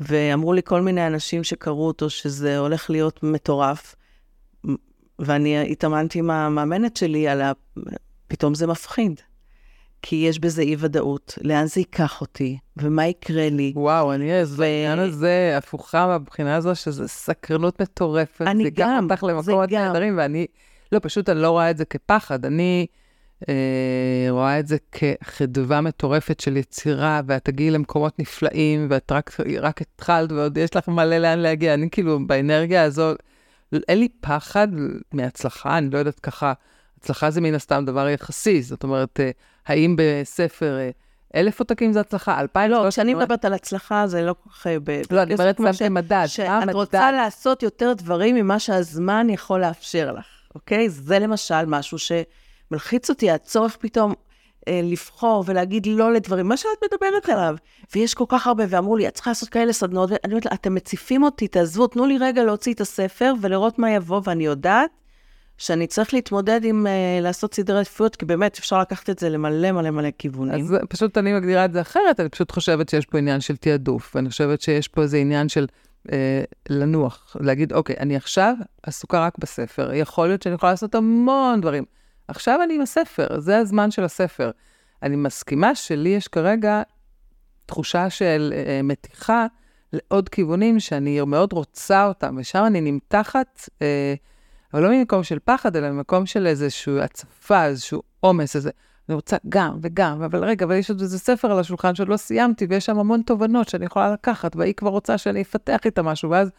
[0.00, 3.94] ואמרו לי כל מיני אנשים שקראו אותו שזה הולך להיות מטורף,
[5.18, 7.52] ואני התאמנתי עם המאמנת שלי על ה...
[8.28, 9.20] פתאום זה מפחיד.
[10.02, 13.72] כי יש בזה אי-ודאות, לאן זה ייקח אותי, ומה יקרה לי.
[13.76, 18.46] וואו, אני אז בעניין הזה הפוכה מהבחינה הזו, שזה סקרנות מטורפת.
[18.46, 19.82] אני זה גם, ייקח אותך זה למקומות גם.
[19.82, 20.46] נהדרים, ואני,
[20.92, 22.44] לא, פשוט אני לא רואה את זה כפחד.
[22.44, 22.86] אני
[23.48, 29.80] אה, רואה את זה כחדווה מטורפת של יצירה, ואת תגיעי למקומות נפלאים, ואת רק, רק
[29.80, 31.74] התחלת, ועוד יש לך מלא לאן להגיע.
[31.74, 33.14] אני כאילו, באנרגיה הזו,
[33.88, 34.68] אין לי פחד
[35.12, 36.52] מהצלחה, אני לא יודעת ככה,
[36.98, 39.30] הצלחה זה מן הסתם דבר יחסי, זאת אומרת, אה,
[39.66, 40.90] האם בספר אה,
[41.36, 42.70] אלף עותקים זה הצלחה, אלפיים?
[42.70, 44.66] לא, כשאני מדברת על הצלחה, זה לא כל כך...
[44.66, 44.76] אה,
[45.10, 46.12] לא, אני יש אומרת כמו שמתי מדד.
[46.12, 46.74] מה שאת?
[46.74, 50.88] רוצה לעשות יותר דברים ממה שהזמן יכול לאפשר לך, אוקיי?
[50.88, 54.14] זה למשל משהו שמלחיץ אותי, הצורך פתאום
[54.68, 57.56] אה, לבחור ולהגיד לא לדברים, מה שאת מדברת עליו.
[57.94, 60.74] ויש כל כך הרבה, ואמרו לי, את צריכה לעשות כאלה סדנאות, ואני אומרת לה, אתם
[60.74, 64.90] מציפים אותי, תעזבו, תנו לי רגע להוציא את הספר ולראות מה יבוא, ואני יודעת
[65.58, 69.72] שאני צריך להתמודד עם אה, לעשות סדרי עדיפויות, כי באמת אפשר לקחת את זה למלא
[69.72, 70.64] מלא מלא כיוונים.
[70.64, 74.16] אז פשוט אני מגדירה את זה אחרת, אני פשוט חושבת שיש פה עניין של תעדוף,
[74.16, 75.66] ואני חושבת שיש פה איזה עניין של
[76.12, 81.60] אה, לנוח, להגיד, אוקיי, אני עכשיו עסוקה רק בספר, יכול להיות שאני יכולה לעשות המון
[81.60, 81.84] דברים.
[82.28, 84.50] עכשיו אני עם הספר, זה הזמן של הספר.
[85.02, 86.82] אני מסכימה שלי יש כרגע
[87.66, 89.46] תחושה של אה, מתיחה
[89.92, 94.14] לעוד כיוונים שאני מאוד רוצה אותם, ושם אני נמתחת, אה,
[94.74, 98.70] אבל לא ממקום של פחד, אלא ממקום של איזושהי הצפה, איזשהו עומס, איזה...
[99.08, 102.16] אני רוצה גם וגם, אבל רגע, אבל יש עוד איזה ספר על השולחן שעוד לא
[102.16, 106.30] סיימתי, ויש שם המון תובנות שאני יכולה לקחת, והיא כבר רוצה שאני אפתח איתה משהו,
[106.30, 106.50] ואז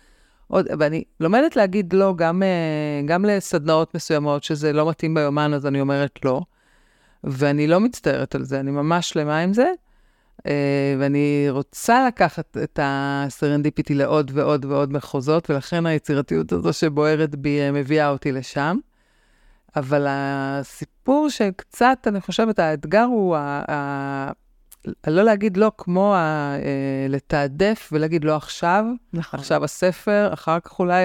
[0.48, 5.66] עוד, ואני לומדת להגיד לא גם, אה, גם לסדנאות מסוימות, שזה לא מתאים ביומן, אז
[5.66, 6.42] אני אומרת לא,
[7.24, 9.72] ואני לא מצטערת על זה, אני ממש שלמה עם זה,
[11.00, 17.72] ואני רוצה לקחת את הסרנדיפיטי לעוד ועוד ועוד מחוזות, ולכן היצירתיות הזו שבוערת בי אה,
[17.72, 18.78] מביאה אותי לשם.
[19.76, 23.64] אבל הסיפור שקצת, אני חושבת, האתגר הוא ה...
[23.72, 24.32] ה...
[25.08, 26.56] לא להגיד לא כמו ה...
[26.56, 29.40] אה, לתעדף ולהגיד לא עכשיו, נכון.
[29.40, 31.04] עכשיו הספר, אחר כך אולי...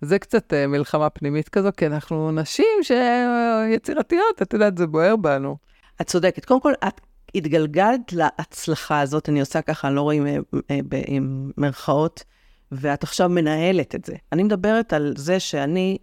[0.00, 5.56] זה קצת מלחמה פנימית כזו, כי אנחנו נשים שיצירתיות, את יודעת, זה בוער בנו.
[6.00, 6.44] את צודקת.
[6.44, 7.00] קודם כל, את
[7.34, 10.38] התגלגלת להצלחה הזאת, אני עושה ככה, לא רואים אה,
[10.70, 12.24] אה, עם מירכאות,
[12.72, 14.14] ואת עכשיו מנהלת את זה.
[14.32, 15.98] אני מדברת על זה שאני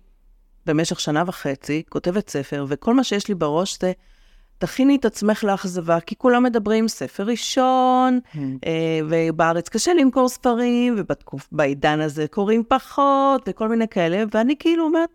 [0.66, 3.92] במשך שנה וחצי כותבת ספר, וכל מה שיש לי בראש זה,
[4.58, 8.38] תכיני את עצמך לאכזבה, כי כולם מדברים ספר ראשון, mm.
[8.66, 10.96] אה, ובארץ קשה למכור ספרים,
[11.52, 15.10] ובעידן הזה קוראים פחות, וכל מיני כאלה, ואני כאילו אומרת,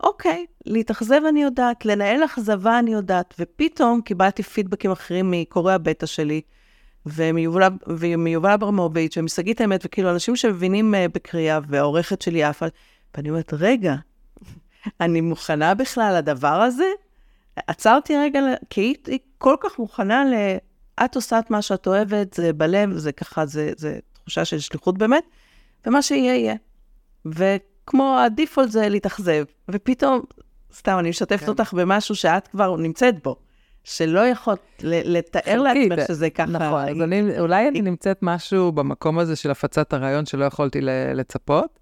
[0.00, 6.40] אוקיי, להתאכזב אני יודעת, לנהל אכזבה אני יודעת, ופתאום קיבלתי פידבקים אחרים מקוראי הבטא שלי,
[7.06, 12.66] ומיובל אברמוביץ' ומשגית האמת, וכאילו אנשים שמבינים uh, בקריאה, והעורכת שלי עפה,
[13.16, 13.94] ואני אומרת, רגע,
[15.00, 16.86] אני מוכנה בכלל לדבר הזה?
[17.56, 18.40] עצרתי רגע,
[18.70, 20.34] כי היא, כל כך מוכנה ל...
[21.04, 24.98] את עושה את מה שאת אוהבת, זה בלב, זה ככה, זה, זה תחושה של שליחות
[24.98, 25.24] באמת,
[25.86, 26.54] ומה שיהיה, יהיה.
[27.86, 30.20] כמו הדיפולט זה להתאכזב, ופתאום,
[30.74, 31.48] סתם, אני משתפת כן.
[31.48, 33.36] אותך במשהו שאת כבר נמצאת בו.
[33.84, 36.46] שלא יכולת לתאר לעצמך שזה ככה.
[36.46, 40.78] נכון, אז אני, אולי אני נמצאת משהו במקום הזה של הפצת הרעיון שלא יכולתי
[41.14, 41.78] לצפות.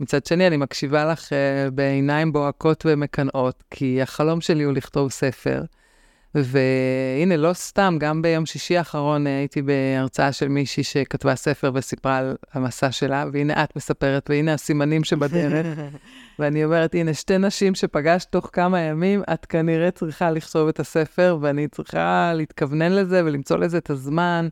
[0.00, 5.62] מצד שני, אני מקשיבה לך uh, בעיניים בוהקות ומקנאות, כי החלום שלי הוא לכתוב ספר.
[6.34, 12.16] והנה, לא סתם, גם ביום שישי האחרון אה, הייתי בהרצאה של מישהי שכתבה ספר וסיפרה
[12.16, 15.66] על המסע שלה, והנה את מספרת, והנה הסימנים שבדרך.
[16.38, 21.38] ואני אומרת, הנה, שתי נשים שפגשת תוך כמה ימים, את כנראה צריכה לכתוב את הספר,
[21.40, 24.48] ואני צריכה להתכוונן לזה ולמצוא לזה את הזמן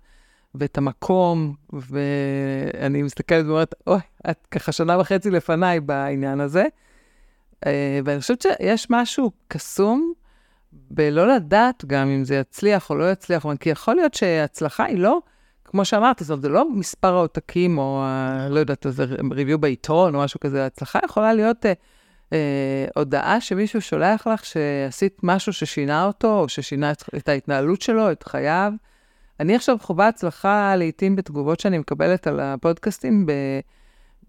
[0.54, 6.64] ואת המקום, ואני מסתכלת ואומרת, אוי, את ככה שנה וחצי לפניי בעניין הזה.
[7.66, 10.12] אה, ואני חושבת שיש משהו קסום
[10.72, 15.18] בלא לדעת גם אם זה יצליח או לא יצליח, כי יכול להיות שהצלחה היא לא,
[15.64, 18.04] כמו שאמרתי, זאת אומרת, זה לא מספר העותקים או,
[18.50, 21.72] לא יודעת, איזה ריוויו בעיתון או משהו כזה, הצלחה יכולה להיות אה,
[22.32, 28.12] אה, הודעה שמישהו שולח לך שעשית משהו ששינה אותו, או ששינה את, את ההתנהלות שלו,
[28.12, 28.72] את חייו.
[29.40, 33.32] אני עכשיו חווה הצלחה לעיתים בתגובות שאני מקבלת על הפודקאסטים, ב...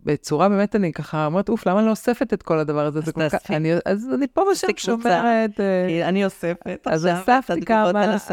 [0.05, 2.99] בצורה באמת, אני ככה אומרת, אוף, למה אני לא אוספת את כל הדבר הזה?
[2.99, 3.53] אז תאספי.
[3.85, 5.59] אז אני פה ושם שומרת.
[5.59, 7.89] אה, אני אוספת אז אספתי כמה,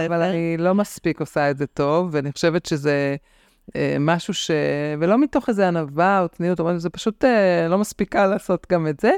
[0.07, 3.17] אבל אני לא מספיק עושה את זה טוב, ואני חושבת שזה
[3.77, 4.51] אה, משהו ש...
[5.01, 9.11] ולא מתוך איזה ענווה או צניעות, זה פשוט אה, לא מספיקה לעשות גם את זה.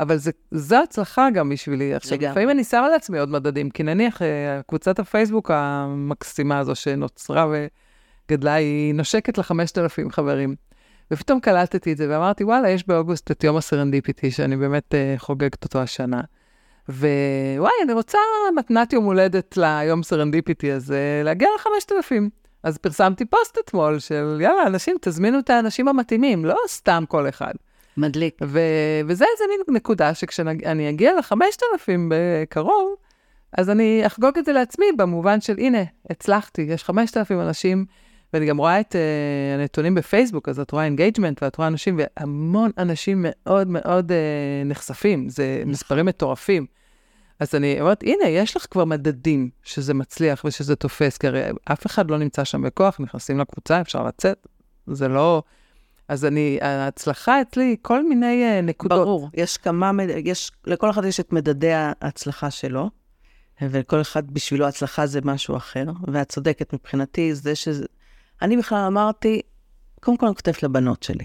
[0.00, 1.94] אבל זה, זו הצלחה גם בשבילי.
[1.94, 4.22] עכשיו, לפעמים אני שמה לעצמי עוד מדדים, כי נניח
[4.66, 7.46] קבוצת הפייסבוק המקסימה הזו שנוצרה
[8.30, 10.54] וגדלה, היא נושקת ל-5,000 חברים.
[11.10, 15.64] ופתאום קלטתי את זה ואמרתי, וואלה, יש באוגוסט את יום הסרנדיפיטי, שאני באמת אה, חוגגת
[15.64, 16.20] אותו השנה.
[16.88, 18.18] ווואי, אני רוצה
[18.56, 22.14] מתנת יום הולדת ליום סרנדיפיטי הזה, להגיע ל-5,000.
[22.62, 27.52] אז פרסמתי פוסט אתמול של, יאללה, אנשים, תזמינו את האנשים המתאימים, לא סתם כל אחד.
[27.96, 28.38] מדליק.
[28.42, 32.94] ו- וזה איזה מין נקודה שכשאני אגיע ל-5,000 בקרוב,
[33.58, 37.84] אז אני אחגוג את זה לעצמי במובן של, הנה, הצלחתי, יש 5,000 אנשים
[38.32, 42.70] ואני גם רואה את אה, הנתונים בפייסבוק, אז את רואה engagement ואת רואה אנשים, והמון
[42.78, 44.14] אנשים מאוד מאוד אה,
[44.68, 45.70] נחשפים, זה נכון.
[45.70, 46.66] מספרים מטורפים.
[47.40, 51.86] אז אני אומרת, הנה, יש לך כבר מדדים שזה מצליח ושזה תופס, כי הרי אף
[51.86, 54.46] אחד לא נמצא שם בכוח, נכנסים לקבוצה, אפשר לצאת,
[54.86, 55.42] זה לא...
[56.08, 58.98] אז אני, ההצלחה אצלי, כל מיני אה, נקודות.
[58.98, 59.90] ברור, יש כמה,
[60.24, 62.90] יש, לכל אחד יש את מדדי ההצלחה שלו,
[63.62, 67.86] ולכל אחד בשבילו הצלחה זה משהו אחר, ואת צודקת מבחינתי, זה שזה...
[68.42, 69.40] אני בכלל אמרתי,
[70.00, 71.24] קודם כל אני כותבת לבנות שלי.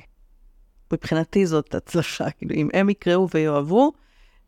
[0.94, 3.92] מבחינתי זאת הצלחה, כאילו, אם הם יקראו ויאהבו,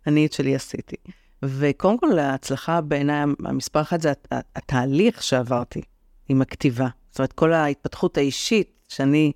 [0.07, 0.95] אני את שלי עשיתי.
[1.43, 4.13] וקודם כל, ההצלחה בעיניי, המספר אחד זה
[4.55, 5.81] התהליך שעברתי
[6.29, 6.87] עם הכתיבה.
[7.11, 9.31] זאת אומרת, כל ההתפתחות האישית, שאני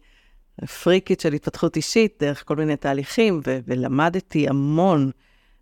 [0.84, 5.12] פריקית של התפתחות אישית, דרך כל מיני תהליכים, ו- ולמדתי המון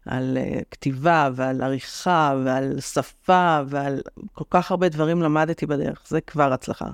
[0.05, 4.01] על uh, כתיבה ועל עריכה ועל שפה ועל
[4.33, 6.03] כל כך הרבה דברים למדתי בדרך.
[6.07, 6.89] זה כבר הצלחה.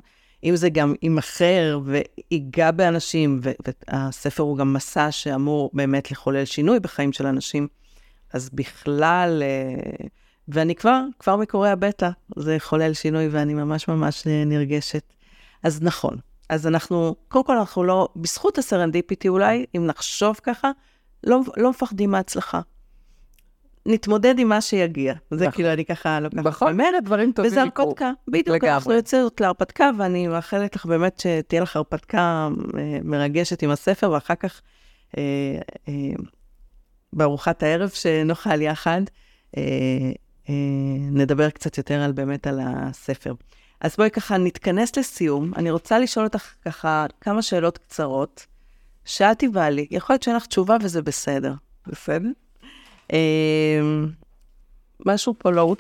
[0.46, 7.14] אם זה גם יימכר ויגע באנשים, והספר הוא גם מסע שאמור באמת לחולל שינוי בחיים
[7.14, 7.68] של אנשים,
[8.34, 10.06] אז בכלל, אה,
[10.48, 15.14] ואני כבר, כבר מקוראי הבטא, זה חולל שינוי ואני ממש ממש נרגשת.
[15.64, 16.18] אז נכון,
[16.50, 20.72] אז אנחנו, קודם כל אנחנו לא, בזכות הסרנדיפיטי אולי, אם נחשוב ככה,
[21.24, 22.62] לא, לא מפחדים מהצלחה.
[23.86, 25.14] נתמודד עם מה שיגיע.
[25.32, 25.52] זה נכון.
[25.52, 27.62] כאילו, אני ככה לוקחת בכל באמת, מיני דברים טובים וזה.
[27.62, 28.12] הרפתקה.
[28.28, 28.74] בדיוק, לגמרי.
[28.74, 34.36] אנחנו יוצאות להרפתקה, ואני מאחלת לך באמת שתהיה לך הרפתקה אה, מרגשת עם הספר, ואחר
[34.36, 34.62] כך,
[35.18, 35.24] אה,
[35.88, 35.94] אה,
[37.14, 39.02] בארוחת הערב שנאכל יחד,
[39.58, 39.62] אה,
[40.50, 40.54] אה,
[41.12, 43.34] נדבר קצת יותר על באמת על הספר.
[43.82, 45.52] אז בואי ככה נתכנס לסיום.
[45.56, 48.46] אני רוצה לשאול אותך ככה כמה שאלות קצרות,
[49.06, 49.88] שאת תבעלי.
[49.92, 51.54] יכול להיות שאין לך תשובה וזה בסדר.
[51.88, 52.30] בסדר?
[53.14, 53.80] אה,
[55.06, 55.76] משהו פה לא...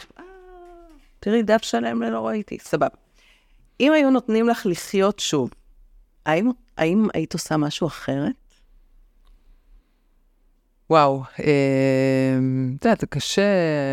[1.20, 2.88] תראי, דף שלם לא ראיתי, סבבה.
[3.80, 5.50] אם היו נותנים לך לחיות שוב,
[6.26, 8.32] האם, האם היית עושה משהו אחרת?
[10.90, 12.38] וואו, אה,
[12.78, 13.44] את יודעת, זה קשה,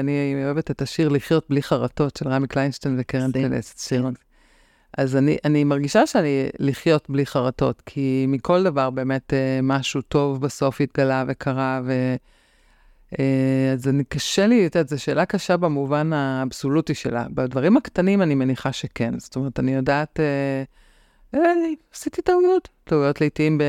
[0.01, 3.33] אני אוהבת את השיר לחיות בלי חרטות של רמי קליינשטיין וקרן.
[3.33, 4.07] טלס, שיר.
[4.99, 10.41] אז אני, אני מרגישה שאני לחיות בלי חרטות, כי מכל דבר באמת אה, משהו טוב
[10.41, 12.17] בסוף התגלה וקרה, ו...
[13.19, 17.27] אה, אז אני קשה לי, את יודעת, זו שאלה קשה במובן האבסולוטי שלה.
[17.31, 19.19] בדברים הקטנים אני מניחה שכן.
[19.19, 20.63] זאת אומרת, אני יודעת, אה,
[21.35, 21.53] אה,
[21.95, 22.69] עשיתי טעויות.
[22.85, 23.63] טעויות לעתים, ב,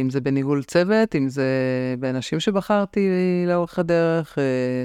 [0.00, 1.46] אם זה בניהול צוות, אם זה
[1.98, 3.08] באנשים שבחרתי
[3.46, 4.38] לאורך הדרך.
[4.38, 4.84] אה,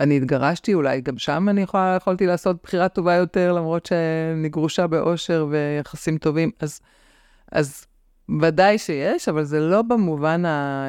[0.00, 4.86] אני התגרשתי, אולי גם שם אני יכולה, יכולתי לעשות בחירה טובה יותר, למרות שאני גרושה
[4.86, 6.50] באושר ויחסים טובים.
[6.60, 6.80] אז,
[7.52, 7.86] אז
[8.40, 10.84] ודאי שיש, אבל זה לא במובן ה,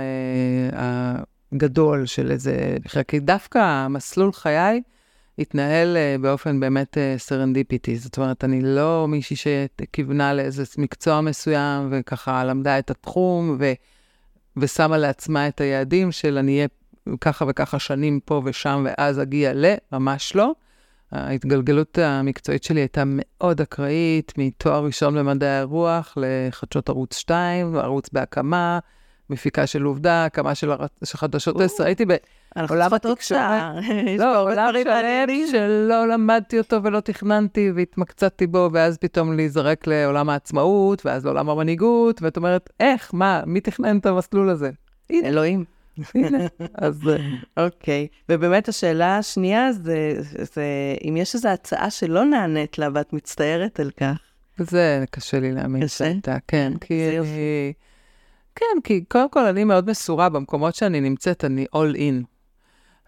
[0.73, 1.23] אה,
[1.53, 2.77] הגדול של איזה...
[3.07, 4.81] כי דווקא המסלול חיי
[5.39, 7.95] התנהל אה, באופן באמת סרנדיפיטי.
[7.95, 13.71] זאת אומרת, אני לא מישהי שכיוונה לאיזה מקצוע מסוים, וככה למדה את התחום, ו,
[14.57, 16.67] ושמה לעצמה את היעדים של אני אהיה
[17.21, 19.65] ככה וככה שנים פה ושם, ואז אגיע ל...
[19.91, 20.51] ממש לא.
[21.11, 28.79] ההתגלגלות המקצועית שלי הייתה מאוד אקראית, מתואר ראשון במדעי הרוח לחדשות ערוץ 2, ערוץ בהקמה,
[29.29, 30.85] מפיקה של עובדה, הקמה של, הר...
[31.03, 32.05] של חדשות 10, הייתי
[32.55, 33.41] בעולם התקשורת.
[34.17, 41.05] לא, עולם שלם שלא למדתי אותו ולא תכננתי והתמקצעתי בו, ואז פתאום להיזרק לעולם העצמאות,
[41.05, 44.71] ואז לעולם המנהיגות, ואת אומרת, איך, מה, מי תכנן את המסלול הזה?
[45.11, 45.65] אלוהים.
[46.15, 47.01] הנה, אז...
[47.57, 50.65] אוקיי, ובאמת השאלה השנייה זה, זה
[51.07, 54.17] אם יש איזו הצעה שלא נענית לה ואת מצטערת על כך.
[54.57, 56.11] זה קשה לי להאמין קשה?
[56.47, 57.19] כן, כי...
[58.55, 62.25] כן, כי קודם כל אני מאוד מסורה במקומות שאני נמצאת, אני all in.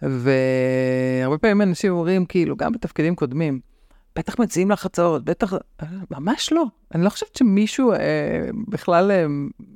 [0.02, 3.60] והרבה פעמים אנשים אומרים, כאילו, גם בתפקידים קודמים,
[4.16, 5.54] בטח מציעים לך הצעות, בטח...
[6.12, 6.64] ממש לא.
[6.96, 7.98] אני לא חושבת שמישהו אה,
[8.68, 9.26] בכלל אה,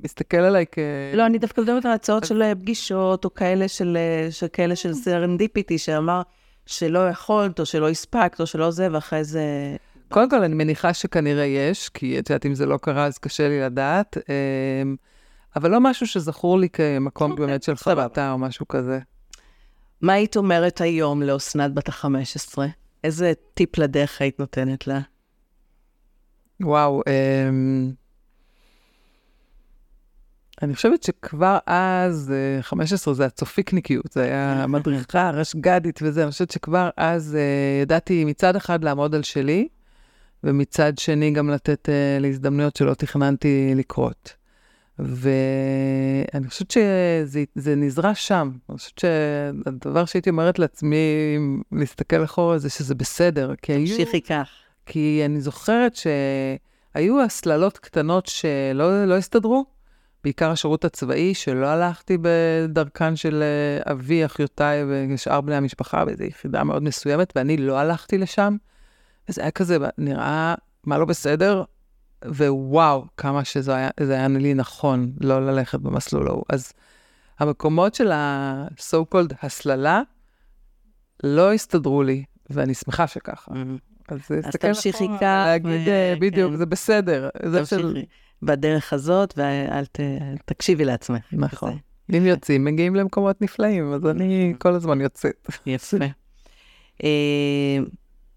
[0.04, 0.78] מסתכל עליי כ...
[1.14, 4.76] לא, אני דווקא מדברת על הצעות של אה, פגישות, או כאלה של, אה, של כאלה
[4.76, 6.22] של serendipity, שאמר
[6.66, 9.42] שלא יכולת, או שלא הספקת, או שלא זה, ואחרי זה...
[10.08, 13.48] קודם כל, אני מניחה שכנראה יש, כי את יודעת, אם זה לא קרה, אז קשה
[13.48, 14.16] לי לדעת.
[14.28, 14.82] אה,
[15.56, 17.76] אבל לא משהו שזכור לי כמקום אוקיי, באמת של.
[17.76, 18.98] חרטה או משהו כזה.
[20.00, 22.58] מה היית אומרת היום לאסנת בת ה-15?
[23.04, 25.00] איזה טיפ לדרך היית נותנת לה?
[26.60, 27.92] וואו, אמ...
[30.62, 36.50] אני חושבת שכבר אז, אה, 15 זה הצופיקניקיות, זה היה מדריכה, רשג"דית וזה, אני חושבת
[36.50, 39.68] שכבר אז אה, ידעתי מצד אחד לעמוד על שלי,
[40.44, 44.39] ומצד שני גם לתת אה, להזדמנויות שלא תכננתי לקרות.
[45.04, 48.50] ואני חושבת שזה זה נזרע שם.
[48.70, 50.96] אני חושבת שהדבר שהייתי אומרת לעצמי,
[51.36, 53.54] אם להסתכל אחורה, זה שזה בסדר.
[53.96, 54.48] תמשיכי כך.
[54.86, 59.64] כי אני זוכרת שהיו הסללות קטנות שלא לא הסתדרו,
[60.24, 64.84] בעיקר השירות הצבאי, שלא הלכתי בדרכן של אה, אבי, אחיותיי
[65.14, 68.56] ושאר בני המשפחה, באיזו יחידה מאוד מסוימת, ואני לא הלכתי לשם.
[69.28, 71.64] וזה היה כזה, נראה, מה לא בסדר?
[72.24, 76.44] ווואו, כמה שזה היה, זה היה לי נכון לא ללכת במסלול ההוא.
[76.48, 76.72] אז
[77.38, 80.02] המקומות של ה-so called הסללה
[81.24, 83.52] לא הסתדרו לי, ואני שמחה שככה.
[84.08, 86.56] אז להסתכל תמשיכי כך, להגיד, ו- אה, בדיוק, כן.
[86.56, 87.28] זה בסדר.
[87.46, 87.82] זה של...
[87.82, 88.06] תמשיכי
[88.42, 90.00] בדרך הזאת, ואל ת...
[90.44, 91.22] תקשיבי לעצמך.
[91.32, 91.70] נכון.
[91.70, 92.18] כזה.
[92.18, 95.48] אם יוצאים, מגיעים למקומות נפלאים, אז אני כל הזמן יוצאת.
[95.66, 95.96] יפה.
[97.04, 97.78] אה,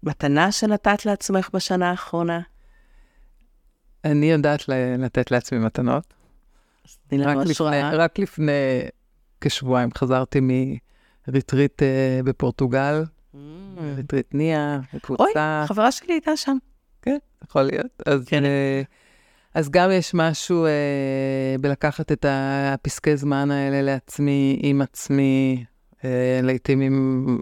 [0.02, 2.40] מתנה שנתת לעצמך בשנה האחרונה?
[4.04, 6.14] אני יודעת לתת לעצמי מתנות.
[7.12, 7.82] רק לפני.
[7.92, 8.52] רק לפני
[9.40, 10.40] כשבועיים חזרתי
[11.28, 13.04] מריטריט אה, בפורטוגל,
[13.96, 15.64] ריטריט ניה, אוי, בקבוצה.
[15.68, 16.56] חברה שלי הייתה שם.
[17.02, 18.02] כן, יכול להיות.
[18.06, 18.44] אז, כן.
[18.44, 18.82] אה,
[19.54, 25.64] אז גם יש משהו אה, בלקחת את הפסקי זמן האלה לעצמי, עם עצמי,
[26.04, 27.38] אה, לעתים עם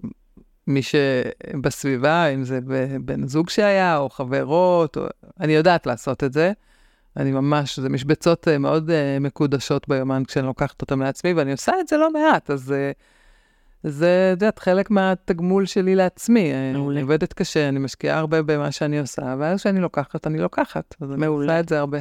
[0.75, 2.59] מי שבסביבה, אם זה
[3.05, 5.07] בן זוג שהיה, או חברות, או...
[5.41, 6.53] אני יודעת לעשות את זה.
[7.17, 11.73] אני ממש, זה משבצות אה, מאוד אה, מקודשות ביומן כשאני לוקחת אותן לעצמי, ואני עושה
[11.81, 12.91] את זה לא מעט, אז אה,
[13.83, 16.53] זה, את יודעת, חלק מהתגמול שלי לעצמי.
[16.73, 16.95] מעולה.
[16.95, 20.95] אני עובדת קשה, אני משקיעה הרבה במה שאני עושה, ואז כשאני לוקחת, אני לוקחת.
[21.01, 21.53] אז אני מעולה.
[21.53, 21.99] עושה את זה הרבה.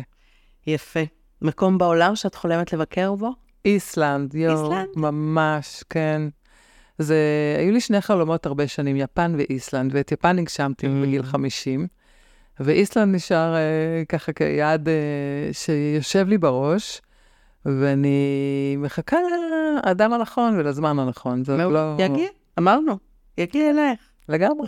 [0.67, 0.99] יפה.
[1.41, 3.31] מקום בעולם שאת חולמת לבקר בו?
[3.65, 4.63] איסלנד, יואו.
[4.63, 4.87] איסלנד?
[4.95, 6.21] ממש, כן.
[7.01, 7.17] זה,
[7.57, 10.89] היו לי שני חלומות הרבה שנים, יפן ואיסלנד, ואת יפן הגשמתי Mm.
[11.03, 11.87] בגיל 50,
[12.59, 14.93] ואיסלנד נשאר אה, ככה כיעד אה,
[15.51, 17.01] שיושב לי בראש,
[17.65, 19.17] ואני מחכה
[19.85, 21.43] לאדם הנכון ולזמן הנכון.
[21.43, 21.95] זה עוד לא...
[21.99, 22.27] יגיע,
[22.59, 22.97] אמרנו,
[23.37, 23.99] יגיע אלייך.
[24.29, 24.67] לגמרי.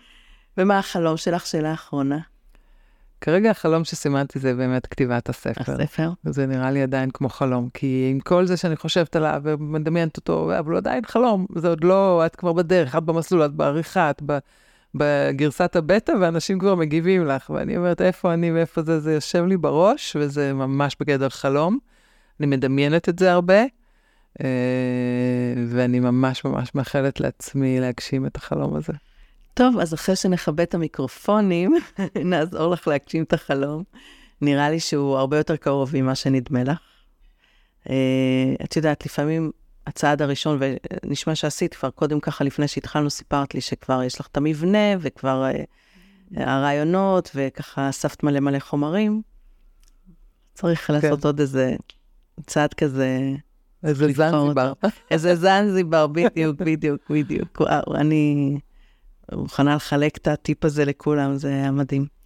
[0.58, 2.18] ומה החלום שלך, שאלה אחרונה?
[3.20, 5.72] כרגע החלום שסימנתי זה באמת כתיבת הספר.
[5.72, 6.10] הספר?
[6.24, 10.58] זה נראה לי עדיין כמו חלום, כי עם כל זה שאני חושבת עליו ומדמיינת אותו,
[10.58, 14.22] אבל הוא עדיין חלום, זה עוד לא, את כבר בדרך, את במסלול, את בעריכה, את
[14.26, 14.38] ב,
[14.94, 19.56] בגרסת הבטא, ואנשים כבר מגיבים לך, ואני אומרת, איפה אני ואיפה זה, זה יושב לי
[19.56, 21.78] בראש, וזה ממש בגדר חלום.
[22.40, 23.62] אני מדמיינת את זה הרבה,
[24.40, 24.46] אה,
[25.68, 28.92] ואני ממש ממש מאחלת לעצמי להגשים את החלום הזה.
[29.54, 31.74] טוב, אז אחרי שנכבה את המיקרופונים,
[32.24, 33.82] נעזור לך להגשים את החלום.
[34.40, 36.78] נראה לי שהוא הרבה יותר קרוב ממה שנדמה לך.
[37.86, 37.90] Uh,
[38.64, 39.50] את יודעת, לפעמים
[39.86, 44.36] הצעד הראשון, ונשמע שעשית כבר קודם ככה, לפני שהתחלנו, סיפרת לי שכבר יש לך את
[44.36, 49.22] המבנה, וכבר uh, הרעיונות, וככה אספת מלא מלא חומרים.
[50.54, 50.92] צריך כן.
[50.92, 51.76] לעשות עוד איזה
[52.46, 53.32] צעד כזה.
[53.84, 54.72] איזה זנזיבר.
[55.10, 57.60] איזה זנזיבר, בדיוק, בדיוק, בדיוק.
[57.60, 58.58] וואו, אני...
[59.32, 62.20] מוכנה לחלק את הטיפ הזה לכולם, זה היה מדהים.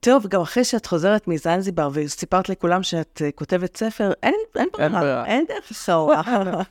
[0.00, 5.26] טוב, גם אחרי שאת חוזרת מזנזיבר וסיפרת לכולם שאת uh, כותבת ספר, אין, אין ברירה,
[5.26, 5.88] אין דרך
[6.20, 6.62] אחורה.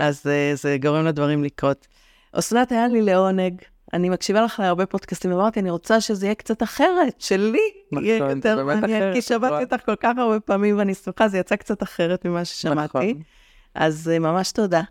[0.00, 1.86] אז uh, זה גורם לדברים לקרות.
[2.32, 3.62] אסנת, היה לי לעונג.
[3.92, 7.58] אני מקשיבה לך להרבה פודקאסטים, ואמרתי, אני רוצה שזה יהיה קצת אחרת, שלי.
[7.92, 11.56] נכון, יהיה יותר מעניין, כי שמעתי אותך כל כך הרבה פעמים, ואני שמחה, זה יצא
[11.56, 12.98] קצת אחרת ממה ששמעתי.
[12.98, 13.22] נכון.
[13.74, 14.82] אז uh, ממש תודה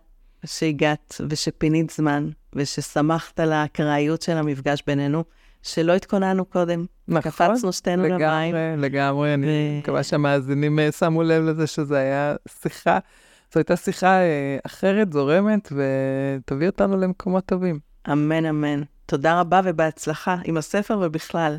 [0.45, 5.23] שהגעת ושפינית זמן, וששמחת על האקראיות של המפגש בינינו,
[5.61, 6.85] שלא התכוננו קודם.
[7.07, 8.15] נכון, קפצנו שתינו למים.
[8.15, 12.99] לגמרי, לגמרי, אני מקווה שהמאזינים אה, שמו לב לזה שזו הייתה שיחה,
[13.53, 17.79] זו הייתה שיחה אה, אחרת, זורמת, ותביא אותנו למקומות טובים.
[18.11, 18.81] אמן, אמן.
[19.05, 21.57] תודה רבה ובהצלחה עם הספר ובכלל.